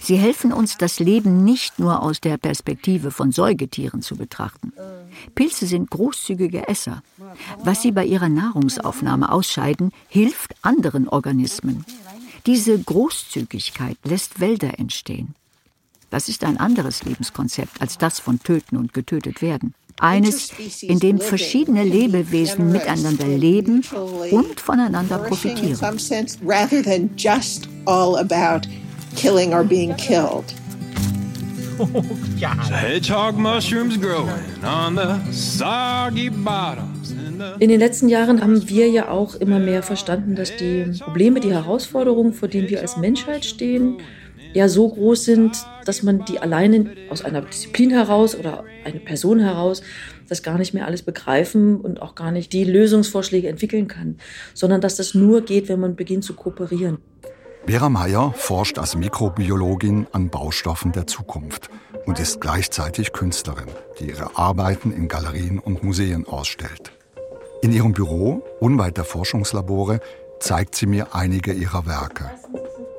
[0.00, 4.72] Sie helfen uns, das Leben nicht nur aus der Perspektive von Säugetieren zu betrachten.
[5.34, 7.02] Pilze sind großzügige Esser.
[7.62, 11.84] Was sie bei ihrer Nahrungsaufnahme ausscheiden, hilft anderen Organismen.
[12.46, 15.34] Diese Großzügigkeit lässt Wälder entstehen.
[16.10, 19.74] Das ist ein anderes Lebenskonzept als das von Töten und getötet werden.
[20.00, 23.82] Eines, in dem verschiedene Lebewesen miteinander leben
[24.30, 25.76] und voneinander profitieren.
[29.18, 30.54] Killing or being killed.
[32.38, 37.12] The hedgehog mushrooms growing on the soggy bottoms.
[37.60, 41.52] in den letzten Jahren haben wir ja auch immer mehr verstanden, dass die Probleme, die
[41.52, 43.98] Herausforderungen, vor denen wir als Menschheit stehen,
[44.54, 49.38] ja so groß sind, dass man die alleine aus einer Disziplin heraus oder eine Person
[49.38, 49.82] heraus
[50.28, 54.18] das gar nicht mehr alles begreifen und auch gar nicht die Lösungsvorschläge entwickeln kann,
[54.54, 56.98] sondern dass das nur geht, wenn man beginnt zu kooperieren.
[57.68, 61.68] Vera Meyer forscht als Mikrobiologin an Baustoffen der Zukunft
[62.06, 63.68] und ist gleichzeitig Künstlerin,
[64.00, 66.92] die ihre Arbeiten in Galerien und Museen ausstellt.
[67.60, 70.00] In ihrem Büro, unweit der Forschungslabore,
[70.40, 72.30] zeigt sie mir einige ihrer Werke.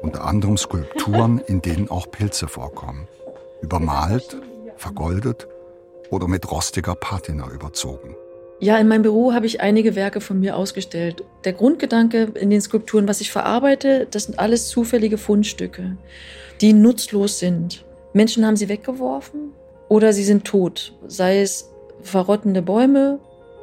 [0.03, 3.08] Unter anderem Skulpturen, in denen auch Pilze vorkommen.
[3.63, 4.38] Übermalt,
[4.77, 5.47] vergoldet
[6.12, 8.15] oder mit rostiger Patina überzogen.
[8.62, 11.24] Ja, in meinem Büro habe ich einige Werke von mir ausgestellt.
[11.45, 15.95] Der Grundgedanke in den Skulpturen, was ich verarbeite, das sind alles zufällige Fundstücke,
[16.60, 17.86] die nutzlos sind.
[18.12, 19.54] Menschen haben sie weggeworfen
[19.88, 21.69] oder sie sind tot, sei es
[22.02, 23.19] verrottende Bäume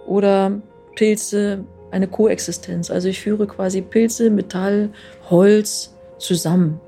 [0.07, 0.63] oder
[0.95, 2.91] Pilze, eine Koexistenz.
[2.91, 4.91] Also ich führe quasi Pilze, Metall,
[5.29, 6.81] Holz zusammen.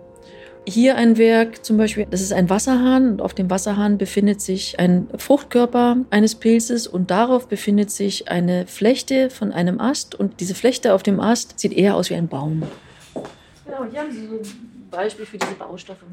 [0.69, 4.79] Hier ein Werk zum Beispiel, das ist ein Wasserhahn und auf dem Wasserhahn befindet sich
[4.79, 10.55] ein Fruchtkörper eines Pilzes und darauf befindet sich eine Flechte von einem Ast und diese
[10.55, 12.65] Flechte auf dem Ast sieht eher aus wie ein Baum.
[13.65, 16.05] Genau, hier haben Sie so ein Beispiel für diese Baustoffe.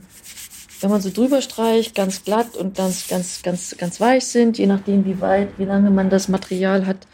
[0.80, 4.68] Wenn man so drüber streicht, ganz glatt und ganz, ganz, ganz, ganz weich sind, je
[4.68, 7.08] nachdem wie weit, wie lange man das Material hat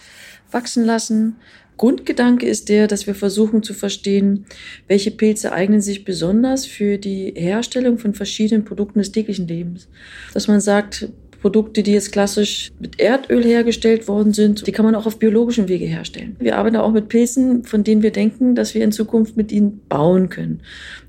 [0.51, 1.37] wachsen lassen.
[1.77, 4.45] Grundgedanke ist der, dass wir versuchen zu verstehen,
[4.87, 9.87] welche Pilze eignen sich besonders für die Herstellung von verschiedenen Produkten des täglichen Lebens.
[10.33, 11.09] Dass man sagt,
[11.41, 15.67] Produkte, die jetzt klassisch mit Erdöl hergestellt worden sind, die kann man auch auf biologischem
[15.67, 16.35] Wege herstellen.
[16.39, 19.81] Wir arbeiten auch mit Pilzen, von denen wir denken, dass wir in Zukunft mit ihnen
[19.89, 20.61] bauen können,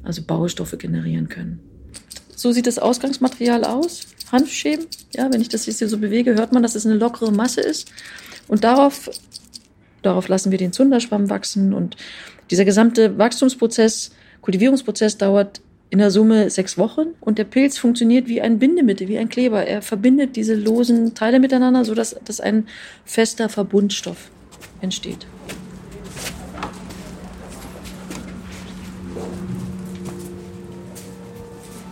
[0.03, 1.61] also Baustoffe generieren können.
[2.35, 4.07] So sieht das Ausgangsmaterial aus.
[4.33, 4.87] Hanfschäben.
[5.15, 7.61] Ja, wenn ich das jetzt hier so bewege, hört man, dass es eine lockere Masse
[7.61, 7.93] ist.
[8.49, 9.11] Und darauf,
[10.03, 11.73] darauf lassen wir den Zunderschwamm wachsen.
[11.73, 11.97] Und
[12.51, 15.61] dieser gesamte Wachstumsprozess, Kultivierungsprozess dauert
[15.91, 17.09] in der Summe sechs Wochen.
[17.21, 19.67] Und der Pilz funktioniert wie ein Bindemittel, wie ein Kleber.
[19.67, 22.67] Er verbindet diese losen Teile miteinander, sodass dass ein
[23.05, 24.31] fester Verbundstoff
[24.81, 25.27] entsteht.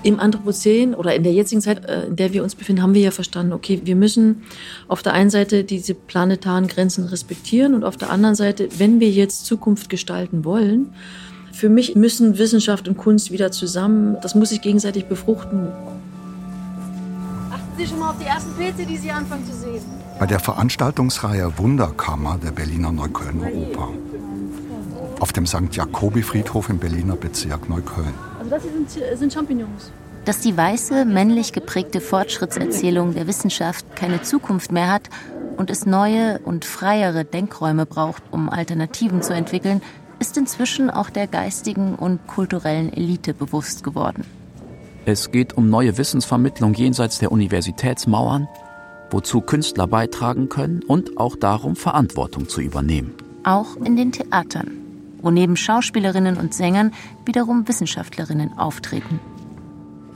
[0.02, 3.02] Im Anthropozän oder in der jetzigen Zeit, äh, in der wir uns befinden, haben wir
[3.02, 4.42] ja verstanden, okay, wir müssen
[4.88, 9.10] auf der einen Seite diese planetaren Grenzen respektieren und auf der anderen Seite, wenn wir
[9.10, 10.94] jetzt Zukunft gestalten wollen,
[11.52, 15.68] für mich müssen Wissenschaft und Kunst wieder zusammen, das muss sich gegenseitig befruchten.
[17.50, 19.82] Achten Sie schon mal auf die ersten Pilze, die Sie anfangen zu sehen.
[20.18, 23.88] Bei der Veranstaltungsreihe Wunderkammer der Berliner Neuköllner Oper.
[25.18, 25.72] Auf dem St.
[25.72, 28.29] Jakobi-Friedhof im Berliner Bezirk Neukölln.
[28.50, 29.92] Also das hier sind, sind Champignons.
[30.24, 35.08] Dass die weiße, männlich geprägte Fortschrittserzählung der Wissenschaft keine Zukunft mehr hat
[35.56, 39.80] und es neue und freiere Denkräume braucht, um Alternativen zu entwickeln,
[40.18, 44.24] ist inzwischen auch der geistigen und kulturellen Elite bewusst geworden.
[45.06, 48.48] Es geht um neue Wissensvermittlung jenseits der Universitätsmauern,
[49.10, 53.14] wozu Künstler beitragen können und auch darum, Verantwortung zu übernehmen.
[53.44, 54.89] Auch in den Theatern,
[55.22, 56.92] wo neben Schauspielerinnen und Sängern
[57.24, 59.20] wiederum Wissenschaftlerinnen auftreten.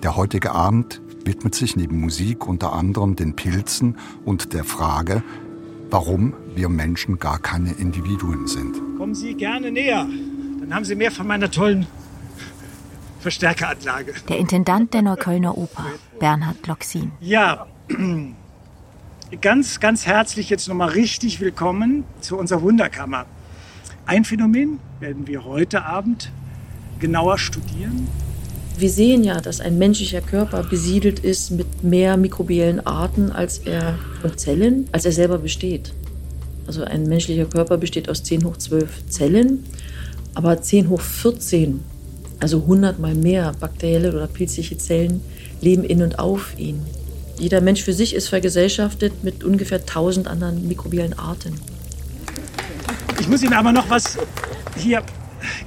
[0.02, 5.22] Der heutige Abend widmet sich neben Musik unter anderem den Pilzen und der Frage,
[5.90, 8.76] warum wir Menschen gar keine Individuen sind.
[8.98, 10.06] Kommen Sie gerne näher.
[10.60, 11.87] Dann haben Sie mehr von meiner tollen
[13.20, 14.12] Verstärkeranlage.
[14.29, 15.87] Der Intendant der Neuköllner Oper,
[16.20, 17.12] Bernhard Loxin.
[17.20, 17.66] Ja,
[19.40, 23.24] ganz, ganz herzlich jetzt nochmal richtig willkommen zu unserer Wunderkammer.
[24.07, 26.31] Ein Phänomen werden wir heute Abend
[27.00, 28.07] genauer studieren.
[28.77, 33.98] Wir sehen ja, dass ein menschlicher Körper besiedelt ist mit mehr mikrobiellen Arten als er
[34.23, 35.94] und Zellen, als er selber besteht.
[36.67, 39.65] Also ein menschlicher Körper besteht aus 10 hoch 12 Zellen,
[40.35, 41.81] aber 10 hoch 14,
[42.40, 45.23] also 100 mal mehr bakterielle oder pilzliche Zellen
[45.63, 46.83] leben in und auf ihn.
[47.38, 51.55] Jeder Mensch für sich ist vergesellschaftet mit ungefähr 1000 anderen mikrobiellen Arten.
[53.21, 54.19] Ich muss Ihnen aber noch was
[54.77, 55.02] hier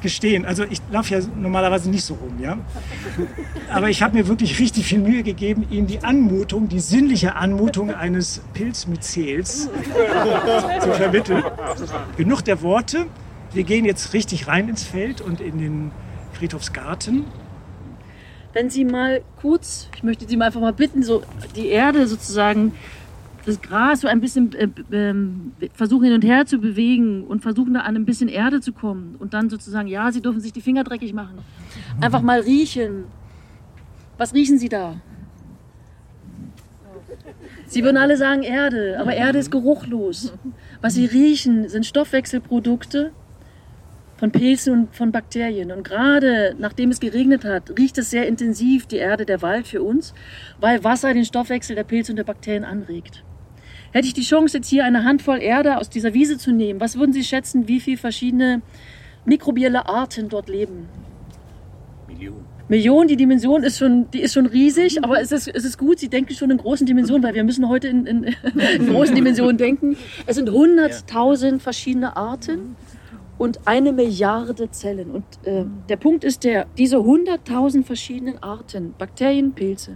[0.01, 0.45] gestehen.
[0.45, 2.57] Also ich laufe ja normalerweise nicht so rum, ja.
[3.71, 7.93] Aber ich habe mir wirklich richtig viel Mühe gegeben, Ihnen die Anmutung, die sinnliche Anmutung
[7.93, 9.69] eines Pilzmyzels
[10.81, 11.43] zu vermitteln.
[12.17, 13.05] Genug der Worte.
[13.53, 15.91] Wir gehen jetzt richtig rein ins Feld und in den
[16.33, 17.25] Friedhofsgarten.
[18.53, 21.21] Wenn Sie mal kurz, ich möchte Sie mal einfach mal bitten, so
[21.55, 22.73] die Erde sozusagen
[23.47, 25.15] das Gras so ein bisschen äh, äh,
[25.73, 29.15] versuchen hin und her zu bewegen und versuchen da an ein bisschen Erde zu kommen
[29.19, 31.37] und dann sozusagen, ja, Sie dürfen sich die Finger dreckig machen.
[32.01, 33.05] Einfach mal riechen.
[34.17, 34.95] Was riechen Sie da?
[37.67, 40.33] Sie würden alle sagen Erde, aber Erde ist geruchlos.
[40.81, 43.11] Was Sie riechen, sind Stoffwechselprodukte
[44.17, 45.71] von Pilzen und von Bakterien.
[45.71, 49.83] Und gerade nachdem es geregnet hat, riecht es sehr intensiv, die Erde, der Wald für
[49.83, 50.13] uns,
[50.59, 53.23] weil Wasser den Stoffwechsel der Pilze und der Bakterien anregt.
[53.91, 56.97] Hätte ich die Chance, jetzt hier eine Handvoll Erde aus dieser Wiese zu nehmen, was
[56.97, 58.61] würden Sie schätzen, wie viele verschiedene
[59.25, 60.87] mikrobielle Arten dort leben?
[62.07, 62.45] Millionen.
[62.69, 65.99] Millionen, die Dimension ist schon, die ist schon riesig, aber es ist, es ist gut,
[65.99, 69.57] Sie denken schon in großen Dimensionen, weil wir müssen heute in, in, in großen Dimensionen
[69.57, 69.95] denken.
[70.25, 72.75] Es sind 100.000 verschiedene Arten
[73.37, 75.11] und eine Milliarde Zellen.
[75.11, 79.93] Und äh, der Punkt ist der, diese 100.000 verschiedenen Arten, Bakterien, Pilze,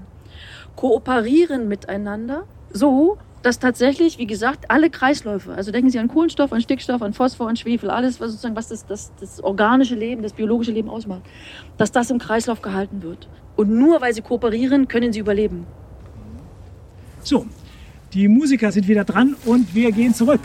[0.78, 6.62] kooperieren miteinander so, dass tatsächlich, wie gesagt, alle Kreisläufe, also denken Sie an Kohlenstoff, an
[6.62, 10.34] Stickstoff, an Phosphor, an Schwefel, alles, was sozusagen, was das, das, das organische Leben, das
[10.34, 11.24] biologische Leben ausmacht,
[11.78, 13.28] dass das im Kreislauf gehalten wird.
[13.56, 15.66] Und nur weil sie kooperieren, können sie überleben.
[17.24, 17.46] So,
[18.14, 20.42] die Musiker sind wieder dran und wir gehen zurück.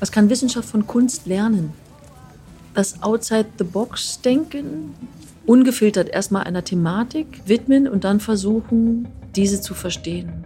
[0.00, 1.72] Was kann Wissenschaft von Kunst lernen?
[2.74, 4.94] Das Outside-the-Box-Denken,
[5.46, 10.44] ungefiltert erstmal einer Thematik widmen und dann versuchen, diese zu verstehen.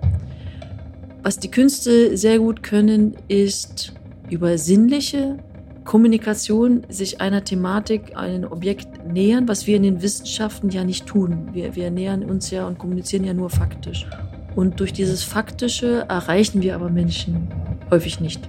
[1.22, 3.92] Was die Künste sehr gut können, ist
[4.30, 5.38] über sinnliche
[5.84, 11.48] Kommunikation sich einer Thematik, einem Objekt nähern, was wir in den Wissenschaften ja nicht tun.
[11.52, 14.06] Wir, wir nähern uns ja und kommunizieren ja nur faktisch.
[14.54, 17.48] Und durch dieses Faktische erreichen wir aber Menschen
[17.90, 18.48] häufig nicht.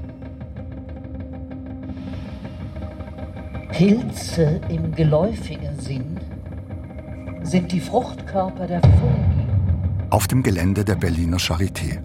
[3.71, 6.17] Pilze im geläufigen Sinn
[7.49, 9.47] sind die Fruchtkörper der Fungi.
[10.11, 11.97] Auf dem Gelände der Berliner Charité.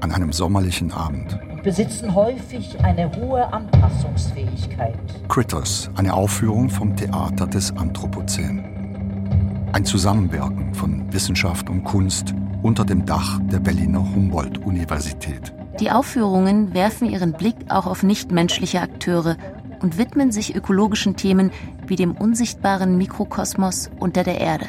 [0.00, 1.38] An einem sommerlichen Abend.
[1.48, 4.98] und besitzen häufig eine hohe Anpassungsfähigkeit.
[5.28, 9.70] Critters, eine Aufführung vom Theater des Anthropozän.
[9.72, 15.54] Ein Zusammenwirken von Wissenschaft und Kunst unter dem Dach der Berliner Humboldt-Universität.
[15.78, 19.36] Die Aufführungen werfen ihren Blick auch auf nichtmenschliche Akteure
[19.84, 21.52] und widmen sich ökologischen Themen
[21.88, 24.66] wie dem unsichtbaren Mikrokosmos unter der Erde.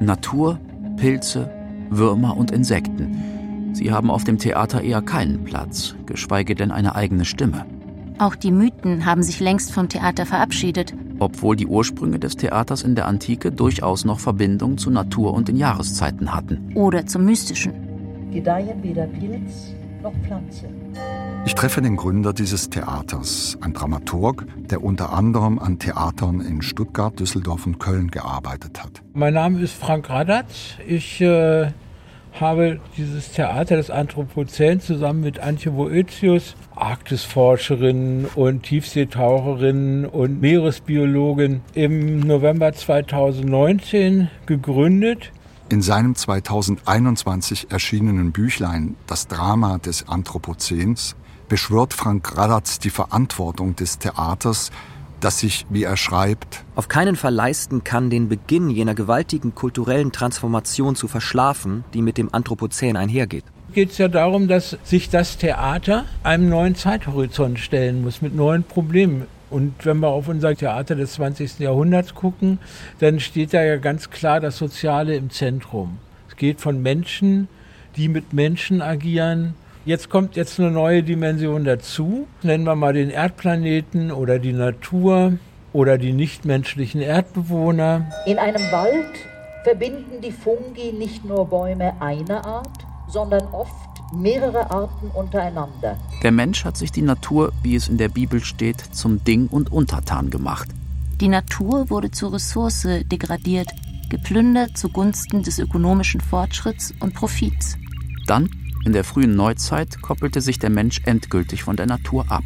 [0.00, 0.58] Natur,
[0.96, 1.50] Pilze,
[1.90, 3.72] Würmer und Insekten.
[3.72, 7.66] Sie haben auf dem Theater eher keinen Platz, geschweige denn eine eigene Stimme.
[8.18, 10.94] Auch die Mythen haben sich längst vom Theater verabschiedet.
[11.18, 15.56] Obwohl die Ursprünge des Theaters in der Antike durchaus noch Verbindung zu Natur und den
[15.56, 16.72] Jahreszeiten hatten.
[16.74, 17.74] Oder zum Mystischen.
[18.32, 20.68] Gedeihen weder Pilz noch Pflanze.
[21.46, 27.20] Ich treffe den Gründer dieses Theaters, ein Dramaturg, der unter anderem an Theatern in Stuttgart,
[27.20, 29.00] Düsseldorf und Köln gearbeitet hat.
[29.14, 30.74] Mein Name ist Frank Radatz.
[30.88, 31.70] Ich äh,
[32.32, 42.18] habe dieses Theater des Anthropozän zusammen mit Antje Boetius, Arktisforscherin und Tiefseetaucherin und Meeresbiologin, im
[42.26, 45.30] November 2019 gegründet.
[45.68, 51.14] In seinem 2021 erschienenen Büchlein Das Drama des Anthropozäns
[51.48, 54.70] beschwört Frank Radatz die Verantwortung des Theaters,
[55.20, 60.12] das sich, wie er schreibt, auf keinen Fall leisten kann, den Beginn jener gewaltigen kulturellen
[60.12, 63.44] Transformation zu verschlafen, die mit dem Anthropozän einhergeht.
[63.72, 68.62] Geht es ja darum, dass sich das Theater einem neuen Zeithorizont stellen muss, mit neuen
[68.62, 69.26] Problemen.
[69.50, 71.60] Und wenn wir auf unser Theater des 20.
[71.60, 72.58] Jahrhunderts gucken,
[72.98, 75.98] dann steht da ja ganz klar das Soziale im Zentrum.
[76.28, 77.48] Es geht von Menschen,
[77.96, 79.54] die mit Menschen agieren.
[79.86, 82.26] Jetzt kommt jetzt eine neue Dimension dazu.
[82.42, 85.34] Nennen wir mal den Erdplaneten oder die Natur
[85.72, 88.10] oder die nichtmenschlichen Erdbewohner.
[88.26, 89.14] In einem Wald
[89.62, 93.70] verbinden die Fungi nicht nur Bäume einer Art, sondern oft
[94.12, 95.96] mehrere Arten untereinander.
[96.20, 99.70] Der Mensch hat sich die Natur, wie es in der Bibel steht, zum Ding und
[99.70, 100.68] Untertan gemacht.
[101.20, 103.68] Die Natur wurde zur Ressource degradiert,
[104.10, 107.76] geplündert zugunsten des ökonomischen Fortschritts und Profits.
[108.26, 108.50] Dann,
[108.86, 112.44] in der frühen Neuzeit, koppelte sich der Mensch endgültig von der Natur ab.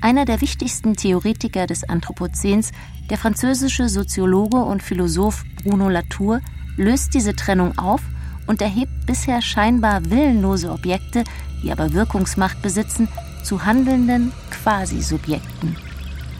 [0.00, 2.70] Einer der wichtigsten Theoretiker des Anthropozäns,
[3.10, 6.40] der französische Soziologe und Philosoph Bruno Latour,
[6.76, 8.02] löst diese Trennung auf
[8.46, 11.24] und erhebt bisher scheinbar willenlose Objekte,
[11.62, 13.08] die aber Wirkungsmacht besitzen,
[13.42, 15.76] zu handelnden Quasi-Subjekten.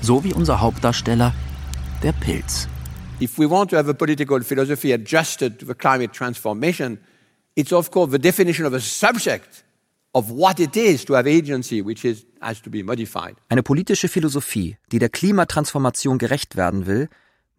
[0.01, 1.35] So wie unser Hauptdarsteller,
[2.03, 2.69] der Pilz.
[3.21, 6.99] If we want to have a political philosophy adjusted to the climate transformation,
[7.57, 9.65] it's of course the definition of a subject
[10.15, 13.37] of what it is to have agency, which is, has to be modified.
[13.51, 17.09] Eine politische Philosophie, die der Klimatransformation gerecht werden will,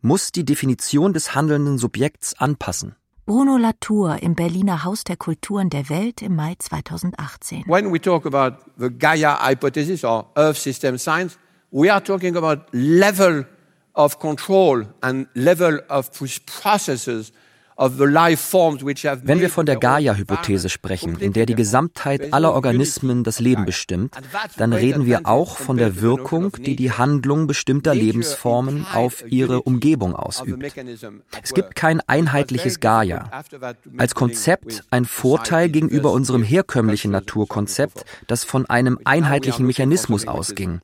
[0.02, 2.95] muss die Definition des handelnden Subjekts anpassen.
[3.28, 7.66] Bruno Latour im Berliner Haus der Kulturen der Welt im Mai 2018.
[7.68, 11.38] When we talk about the Gaia hypothesis or Earth system science,
[11.70, 13.45] we are talking about level
[13.93, 16.10] of control and level of
[16.45, 17.34] processes
[17.78, 24.16] wenn wir von der Gaia-Hypothese sprechen, in der die Gesamtheit aller Organismen das Leben bestimmt,
[24.58, 30.16] dann reden wir auch von der Wirkung, die die Handlung bestimmter Lebensformen auf ihre Umgebung
[30.16, 30.74] ausübt.
[31.44, 33.30] Es gibt kein einheitliches Gaia.
[33.98, 40.82] Als Konzept ein Vorteil gegenüber unserem herkömmlichen Naturkonzept, das von einem einheitlichen Mechanismus ausging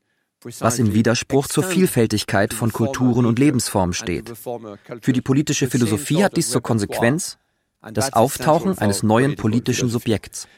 [0.60, 4.32] was im Widerspruch zur Vielfältigkeit von Kulturen und Lebensformen steht.
[5.00, 7.38] Für die politische Philosophie hat dies zur Konsequenz
[7.92, 10.48] das Auftauchen eines neuen politischen Subjekts.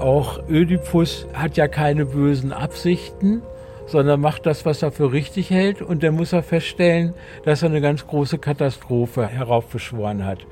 [0.00, 3.42] Auch Ödipus hat ja keine bösen Absichten,
[3.86, 5.80] sondern macht das, was er für richtig hält.
[5.80, 10.46] Und dann muss er feststellen, dass er eine ganz große Katastrophe heraufbeschworen hat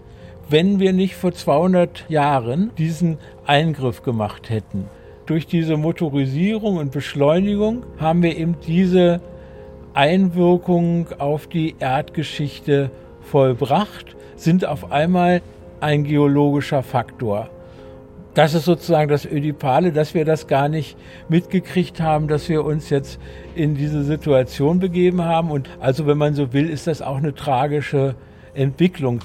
[0.48, 4.84] wenn wir nicht vor 200 Jahren diesen Eingriff gemacht hätten.
[5.26, 9.20] Durch diese Motorisierung und Beschleunigung haben wir eben diese
[9.92, 12.90] Einwirkung auf die Erdgeschichte
[13.22, 15.42] vollbracht, sind auf einmal
[15.80, 17.50] ein geologischer Faktor.
[18.34, 20.96] Das ist sozusagen das Ödipale, dass wir das gar nicht
[21.30, 23.18] mitgekriegt haben, dass wir uns jetzt
[23.54, 25.50] in diese Situation begeben haben.
[25.50, 28.14] Und also, wenn man so will, ist das auch eine tragische
[28.52, 29.20] Entwicklung.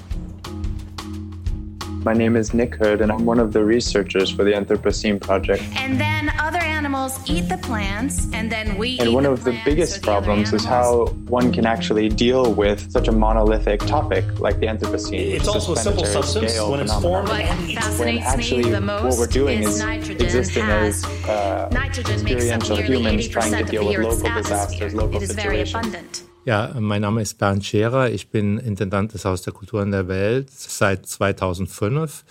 [2.04, 5.62] My name is Nick Hood, and I'm one of the researchers for the Anthropocene project.
[5.76, 8.90] And then other animals eat the plants, and then we.
[8.90, 9.02] Eat.
[9.02, 13.06] And one of the, the biggest problems is how one can actually deal with such
[13.06, 15.34] a monolithic topic like the Anthropocene.
[15.34, 17.28] It's also a simple substance when it's formed.
[17.28, 23.86] What when actually what we're doing is existing as uh, experiential humans trying to deal
[23.86, 26.24] with local disasters, local situations.
[26.44, 28.10] Ja, mein Name ist Bernd Scherer.
[28.10, 32.24] Ich bin Intendant des Haus der Kulturen der Welt seit 2005.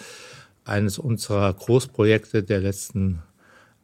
[0.65, 3.23] Eines unserer Großprojekte der letzten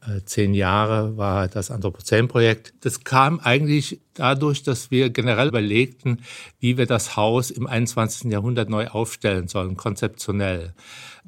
[0.01, 2.73] äh, zehn Jahre war das Anthropozän-Projekt.
[2.81, 6.21] Das kam eigentlich dadurch, dass wir generell überlegten,
[6.59, 8.31] wie wir das Haus im 21.
[8.31, 10.73] Jahrhundert neu aufstellen sollen, konzeptionell.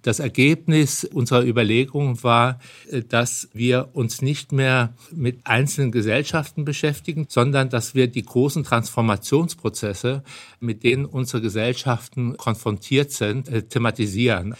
[0.02, 2.60] Das Ergebnis unserer Überlegungen war,
[2.90, 8.64] äh, dass wir uns nicht mehr mit einzelnen Gesellschaften beschäftigen, sondern dass wir die großen
[8.64, 10.24] Transformationsprozesse,
[10.60, 14.56] mit denen unsere Gesellschaften konfrontiert sind, äh, thematisieren.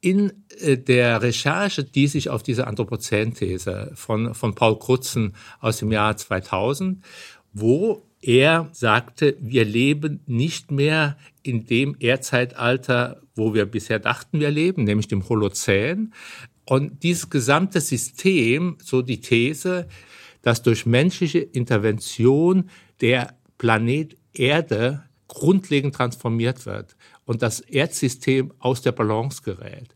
[0.00, 5.90] In äh, der Recherche, die sich auf diese Anthropozän-These von, von Paul Krutzen aus dem
[5.90, 7.02] Jahr 2000,
[7.52, 14.50] wo er sagte, wir leben nicht mehr in dem Erdzeitalter, wo wir bisher dachten, wir
[14.50, 16.14] leben, nämlich dem Holozän.
[16.64, 19.88] Und dieses gesamte System, so die These,
[20.42, 28.92] dass durch menschliche Intervention der Planet Erde grundlegend transformiert wird und das Erdsystem aus der
[28.92, 29.94] Balance gerät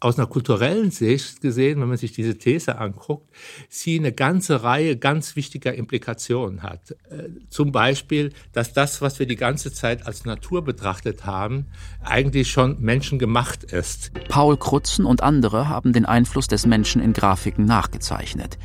[0.00, 3.28] aus einer kulturellen Sicht gesehen, wenn man sich diese These anguckt,
[3.68, 6.92] sie eine ganze Reihe ganz wichtiger Implikationen hat.
[7.10, 11.66] Äh, zum Beispiel, dass das, was wir die ganze Zeit als Natur betrachtet haben,
[12.02, 14.12] eigentlich schon menschengemacht ist.
[14.28, 18.58] Paul Krutzen und andere haben den Einfluss des Menschen in Grafiken nachgezeichnet.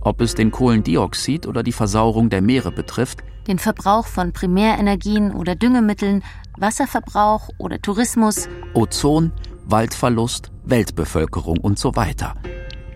[0.00, 5.54] Ob es den Kohlendioxid oder die Versauerung der Meere betrifft, den Verbrauch von Primärenergien oder
[5.54, 6.24] Düngemitteln,
[6.58, 9.32] Wasserverbrauch oder Tourismus, Ozon,
[9.68, 12.34] Waldverlust, Weltbevölkerung und so weiter.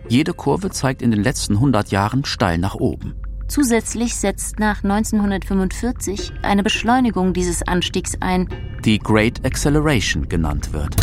[0.08, 3.16] Jede Kurve zeigt in den letzten 100 Jahren steil nach oben.
[3.48, 8.48] Zusätzlich setzt nach 1945 eine Beschleunigung dieses Anstiegs ein,
[8.84, 10.94] die Great Acceleration genannt wird.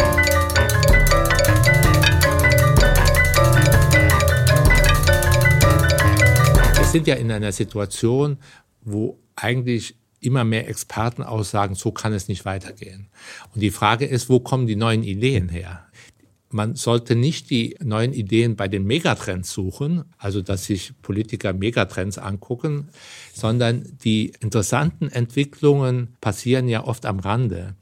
[6.78, 8.38] Wir sind ja in einer Situation,
[8.86, 13.08] wo eigentlich immer mehr Experten aussagen, so kann es nicht weitergehen.
[13.54, 15.86] Und die Frage ist, wo kommen die neuen Ideen her?
[16.50, 22.18] Man sollte nicht die neuen Ideen bei den Megatrends suchen, also dass sich Politiker Megatrends
[22.18, 22.88] angucken,
[23.34, 27.76] sondern die interessanten Entwicklungen passieren ja oft am Rande,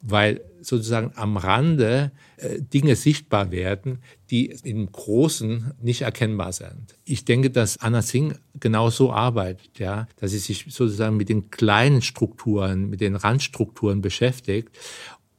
[0.00, 3.98] weil sozusagen am Rande äh, Dinge sichtbar werden,
[4.30, 6.94] die im Großen nicht erkennbar sind.
[7.04, 11.50] Ich denke, dass Anna Singh genau so arbeitet, ja, dass sie sich sozusagen mit den
[11.50, 14.70] kleinen Strukturen, mit den Randstrukturen beschäftigt,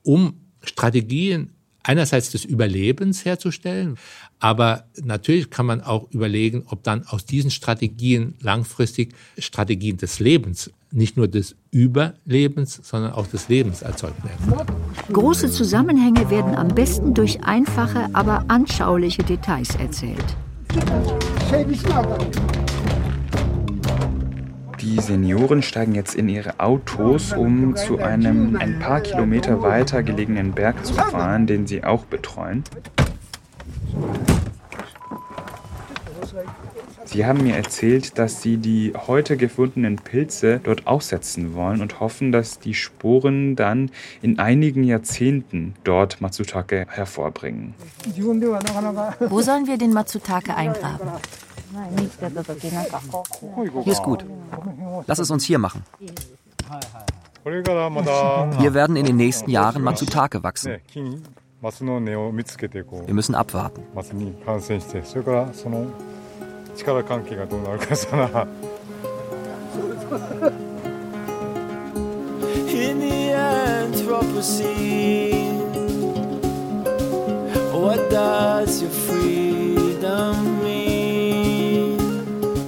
[0.04, 1.52] um Strategien
[1.84, 3.98] einerseits des Überlebens herzustellen,
[4.40, 10.72] aber natürlich kann man auch überlegen, ob dann aus diesen Strategien langfristig Strategien des Lebens,
[10.92, 14.68] nicht nur des Überlebens, sondern auch des Lebens erzeugt werden.
[15.12, 20.26] Große Zusammenhänge werden am besten durch einfache, aber anschauliche Details erzählt.
[24.82, 30.54] Die Senioren steigen jetzt in ihre Autos, um zu einem ein paar Kilometer weiter gelegenen
[30.54, 32.64] Berg zu fahren, den sie auch betreuen.
[37.12, 42.32] Sie haben mir erzählt, dass Sie die heute gefundenen Pilze dort aussetzen wollen und hoffen,
[42.32, 43.90] dass die Sporen dann
[44.22, 47.74] in einigen Jahrzehnten dort Matsutake hervorbringen.
[48.16, 51.10] Wo sollen wir den Matsutake eingraben?
[53.84, 54.24] Hier ist gut.
[55.08, 55.84] Lass es uns hier machen.
[58.60, 60.78] Hier werden in den nächsten Jahren Matsutake wachsen.
[61.62, 63.82] Wir müssen abwarten.
[72.70, 75.60] In the Anthropocene,
[77.74, 81.98] what does your freedom mean?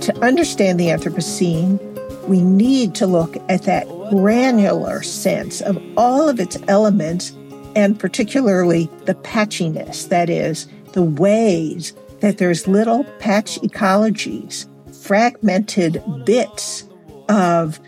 [0.02, 1.80] To understand the Anthropocene,
[2.28, 7.32] we need to look at that granular sense of all of its elements
[7.76, 16.88] and particularly the patchiness, that is, the ways that there's little patch ecologies, fragmented bits
[17.30, 17.80] of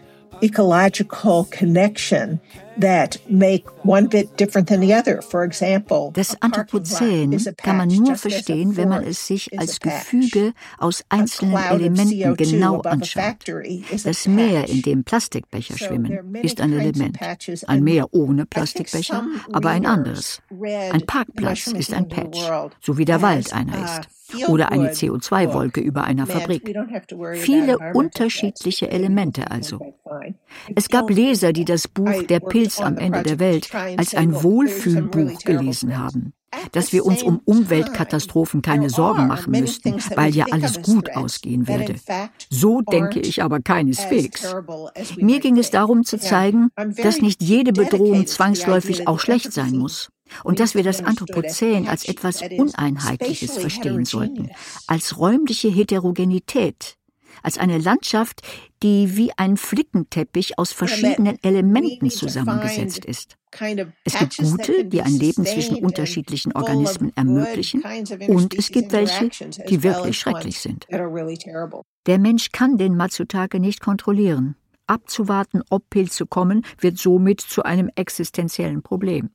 [0.43, 2.39] ecological connection
[2.77, 5.21] that make one bit different than the other.
[5.21, 11.03] For example, das Anthropozän kann man nur verstehen, wenn man es sich als Gefüge aus
[11.09, 13.35] einzelnen Elementen genau anschaut.
[14.03, 17.19] Das Meer, in dem Plastikbecher schwimmen, ist ein Element.
[17.67, 20.41] Ein Meer ohne Plastikbecher, aber ein anderes.
[20.91, 22.39] Ein Parkplatz ist ein Patch,
[22.81, 24.09] so wie der Wald einer ist.
[24.47, 26.75] Oder eine CO2-Wolke über einer Fabrik.
[27.35, 29.93] Viele unterschiedliche Elemente also.
[30.75, 35.39] Es gab Leser, die das Buch Der Pilz am Ende der Welt als ein Wohlfühlbuch
[35.39, 36.33] gelesen haben
[36.71, 41.95] dass wir uns um Umweltkatastrophen keine Sorgen machen müssten, weil ja alles gut ausgehen werde.
[42.49, 44.55] So denke ich aber keineswegs.
[45.17, 50.09] Mir ging es darum zu zeigen, dass nicht jede Bedrohung zwangsläufig auch schlecht sein muss
[50.43, 54.49] und dass wir das Anthropozän als etwas Uneinheitliches verstehen sollten,
[54.87, 56.97] als räumliche Heterogenität,
[57.41, 58.41] als eine Landschaft,
[58.83, 63.37] die wie ein Flickenteppich aus verschiedenen Elementen zusammengesetzt ist.
[64.03, 67.83] Es gibt gute, die ein Leben zwischen unterschiedlichen Organismen ermöglichen,
[68.27, 69.29] und es gibt welche,
[69.69, 70.87] die wirklich schrecklich sind.
[72.05, 74.55] Der Mensch kann den Matsutake nicht kontrollieren.
[74.85, 79.29] Abzuwarten, ob Pilze kommen, wird somit zu einem existenziellen Problem.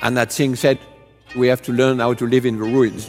[0.00, 0.78] Anna Singh said,
[1.36, 3.08] we have to learn how to live in the ruins.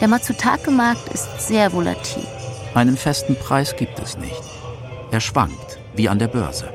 [0.00, 2.24] Der Matsutake-Markt ist sehr volatil.
[2.74, 4.42] Einen festen Preis gibt es nicht.
[5.10, 6.72] Er schwankt, wie an der Börse.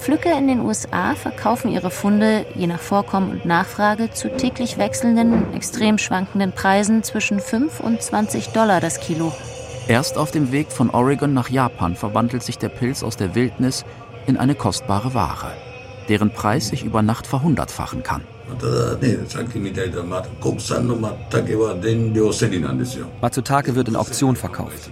[0.00, 5.54] Pflücker in den USA verkaufen ihre Funde je nach Vorkommen und Nachfrage zu täglich wechselnden,
[5.54, 9.32] extrem schwankenden Preisen zwischen 5 und 20 Dollar das Kilo.
[9.86, 13.84] Erst auf dem Weg von Oregon nach Japan verwandelt sich der Pilz aus der Wildnis
[14.26, 15.52] in eine kostbare Ware
[16.08, 18.22] deren Preis sich über Nacht verhundertfachen kann.
[23.20, 24.90] Matsutake wird in Auktion verkauft.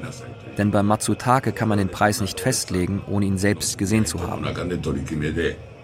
[0.56, 4.44] Denn beim Matsutake kann man den Preis nicht festlegen, ohne ihn selbst gesehen zu haben.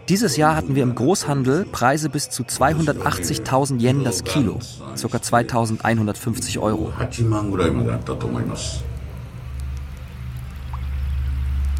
[0.08, 4.60] Dieses Jahr hatten wir im Großhandel Preise bis zu 280.000 Yen das Kilo,
[4.94, 5.16] ca.
[5.18, 6.92] 2.150 Euro.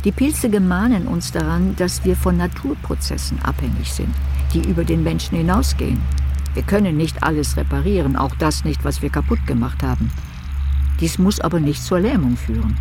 [0.06, 4.14] Die Pilze gemahnen uns daran, dass wir von Naturprozessen abhängig sind,
[4.54, 6.00] die über den Menschen hinausgehen.
[6.54, 10.12] Wir können nicht alles reparieren, auch das nicht, was wir kaputt gemacht haben.
[11.00, 12.78] Dies muss aber nicht zur Lähmung führen.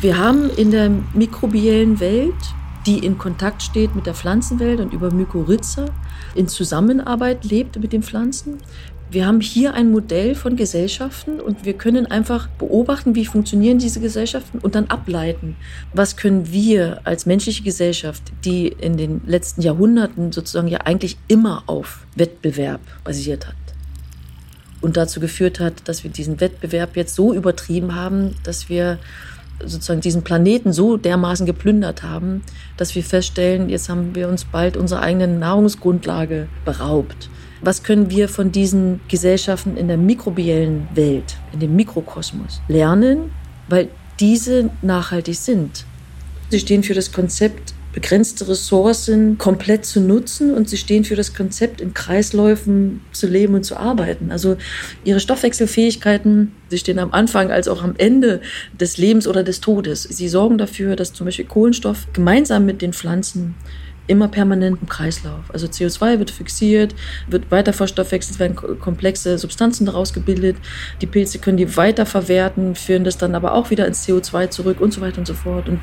[0.00, 2.34] Wir haben in der mikrobiellen Welt
[2.86, 5.86] die in Kontakt steht mit der Pflanzenwelt und über Mykorrhiza
[6.34, 8.58] in Zusammenarbeit lebt mit den Pflanzen.
[9.10, 13.98] Wir haben hier ein Modell von Gesellschaften und wir können einfach beobachten, wie funktionieren diese
[13.98, 15.56] Gesellschaften und dann ableiten,
[15.92, 21.64] was können wir als menschliche Gesellschaft, die in den letzten Jahrhunderten sozusagen ja eigentlich immer
[21.66, 23.56] auf Wettbewerb basiert hat
[24.80, 29.00] und dazu geführt hat, dass wir diesen Wettbewerb jetzt so übertrieben haben, dass wir
[29.58, 32.42] sozusagen diesen Planeten so dermaßen geplündert haben,
[32.76, 37.28] dass wir feststellen, jetzt haben wir uns bald unserer eigenen Nahrungsgrundlage beraubt.
[37.62, 43.30] Was können wir von diesen Gesellschaften in der mikrobiellen Welt, in dem Mikrokosmos lernen,
[43.68, 43.88] weil
[44.18, 45.84] diese nachhaltig sind?
[46.48, 51.34] Sie stehen für das Konzept begrenzte Ressourcen komplett zu nutzen und sie stehen für das
[51.34, 54.30] Konzept, in Kreisläufen zu leben und zu arbeiten.
[54.30, 54.56] Also
[55.04, 58.40] ihre Stoffwechselfähigkeiten, sie stehen am Anfang als auch am Ende
[58.78, 60.04] des Lebens oder des Todes.
[60.04, 63.56] Sie sorgen dafür, dass zum Beispiel Kohlenstoff gemeinsam mit den Pflanzen
[64.10, 65.44] immer permanent im Kreislauf.
[65.52, 66.94] Also CO2 wird fixiert,
[67.28, 70.56] wird weiter verstoffwechselt, werden komplexe Substanzen daraus gebildet.
[71.00, 74.80] Die Pilze können die weiter verwerten, führen das dann aber auch wieder ins CO2 zurück
[74.80, 75.68] und so weiter und so fort.
[75.68, 75.78] Und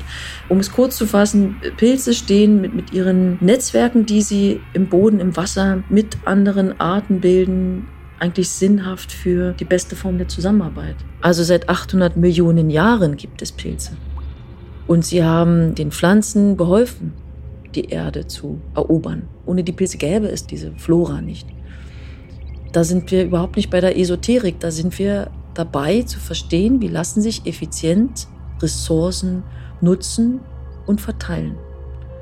[0.48, 5.20] um es kurz zu fassen, Pilze stehen mit, mit ihren Netzwerken, die sie im Boden,
[5.20, 7.88] im Wasser mit anderen Arten bilden,
[8.20, 10.96] eigentlich sinnhaft für die beste Form der Zusammenarbeit.
[11.22, 13.96] Also seit 800 Millionen Jahren gibt es Pilze.
[14.86, 17.12] Und sie haben den Pflanzen geholfen,
[17.78, 19.28] die Erde zu erobern.
[19.46, 21.46] Ohne die Pilze gäbe es diese Flora nicht.
[22.72, 26.88] Da sind wir überhaupt nicht bei der Esoterik, da sind wir dabei zu verstehen, wie
[26.88, 28.26] lassen sich effizient
[28.60, 29.44] Ressourcen
[29.80, 30.40] nutzen
[30.86, 31.56] und verteilen,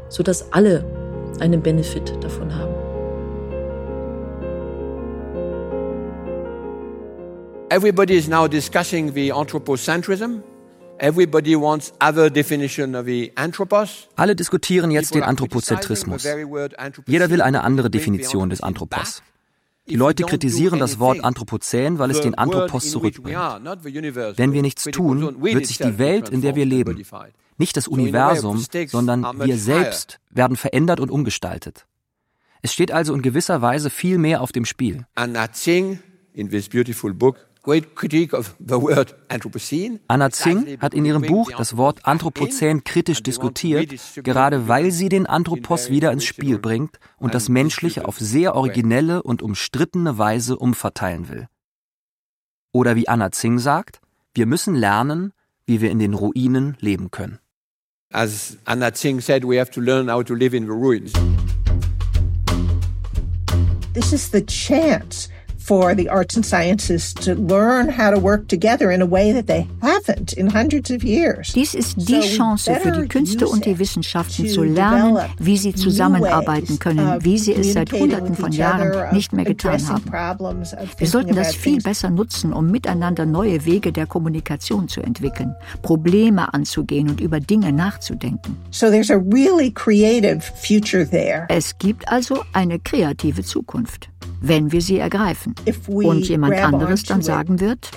[0.09, 0.85] sodass alle
[1.41, 2.75] einen Benefit davon haben.
[7.71, 10.43] Everybody is now discussing the anthropocentrism.
[10.99, 14.09] Everybody wants other definition of the anthropos.
[14.17, 16.25] Alle diskutieren jetzt den Anthropozentrismus.
[17.07, 19.23] Jeder will eine andere Definition des Anthropos.
[19.89, 23.39] Die Leute kritisieren das Wort Anthropozän, weil es den Anthropos zurückbringt.
[23.39, 27.03] Wenn wir nichts tun, wird sich die Welt, in der wir leben,
[27.59, 31.87] nicht das Universum, sondern wir selbst werden verändert und umgestaltet.
[32.63, 35.07] Es steht also in gewisser Weise viel mehr auf dem Spiel.
[35.53, 36.01] Tsing
[36.33, 37.47] in this beautiful book
[40.09, 43.93] Anna Tsing hat in ihrem Buch das Wort Anthropozän kritisch diskutiert,
[44.23, 49.23] gerade weil sie den Anthropos wieder ins Spiel bringt und das Menschliche auf sehr originelle
[49.23, 51.49] und umstrittene Weise umverteilen will.
[52.73, 54.01] Oder wie Anna Tsing sagt,
[54.35, 55.33] wir müssen lernen,
[55.65, 57.41] wie wir in den Ruinen leben können.
[58.13, 61.13] As Anna Tsing said, we have to learn how to live in the ruins.
[63.93, 65.29] This is the chance
[65.67, 69.47] for the arts and sciences to learn how to work together in a way that
[69.49, 71.53] they haven't in hundreds of years.
[71.53, 76.79] Dies ist die Chance für die Künste und die Wissenschaften zu lernen, wie sie zusammenarbeiten
[76.79, 80.63] können, wie sie es seit Hunderten von Jahren nicht mehr getan haben.
[80.99, 86.55] Wir sollten das viel besser nutzen, um miteinander neue Wege der Kommunikation zu entwickeln, Probleme
[86.55, 88.57] anzugehen und über Dinge nachzudenken.
[88.71, 91.47] So there's a really creative future there.
[91.49, 94.11] Es gibt also eine kreative Zukunft
[94.41, 95.55] wenn wir sie ergreifen.
[95.87, 97.91] Und jemand anderes dann sagen wird,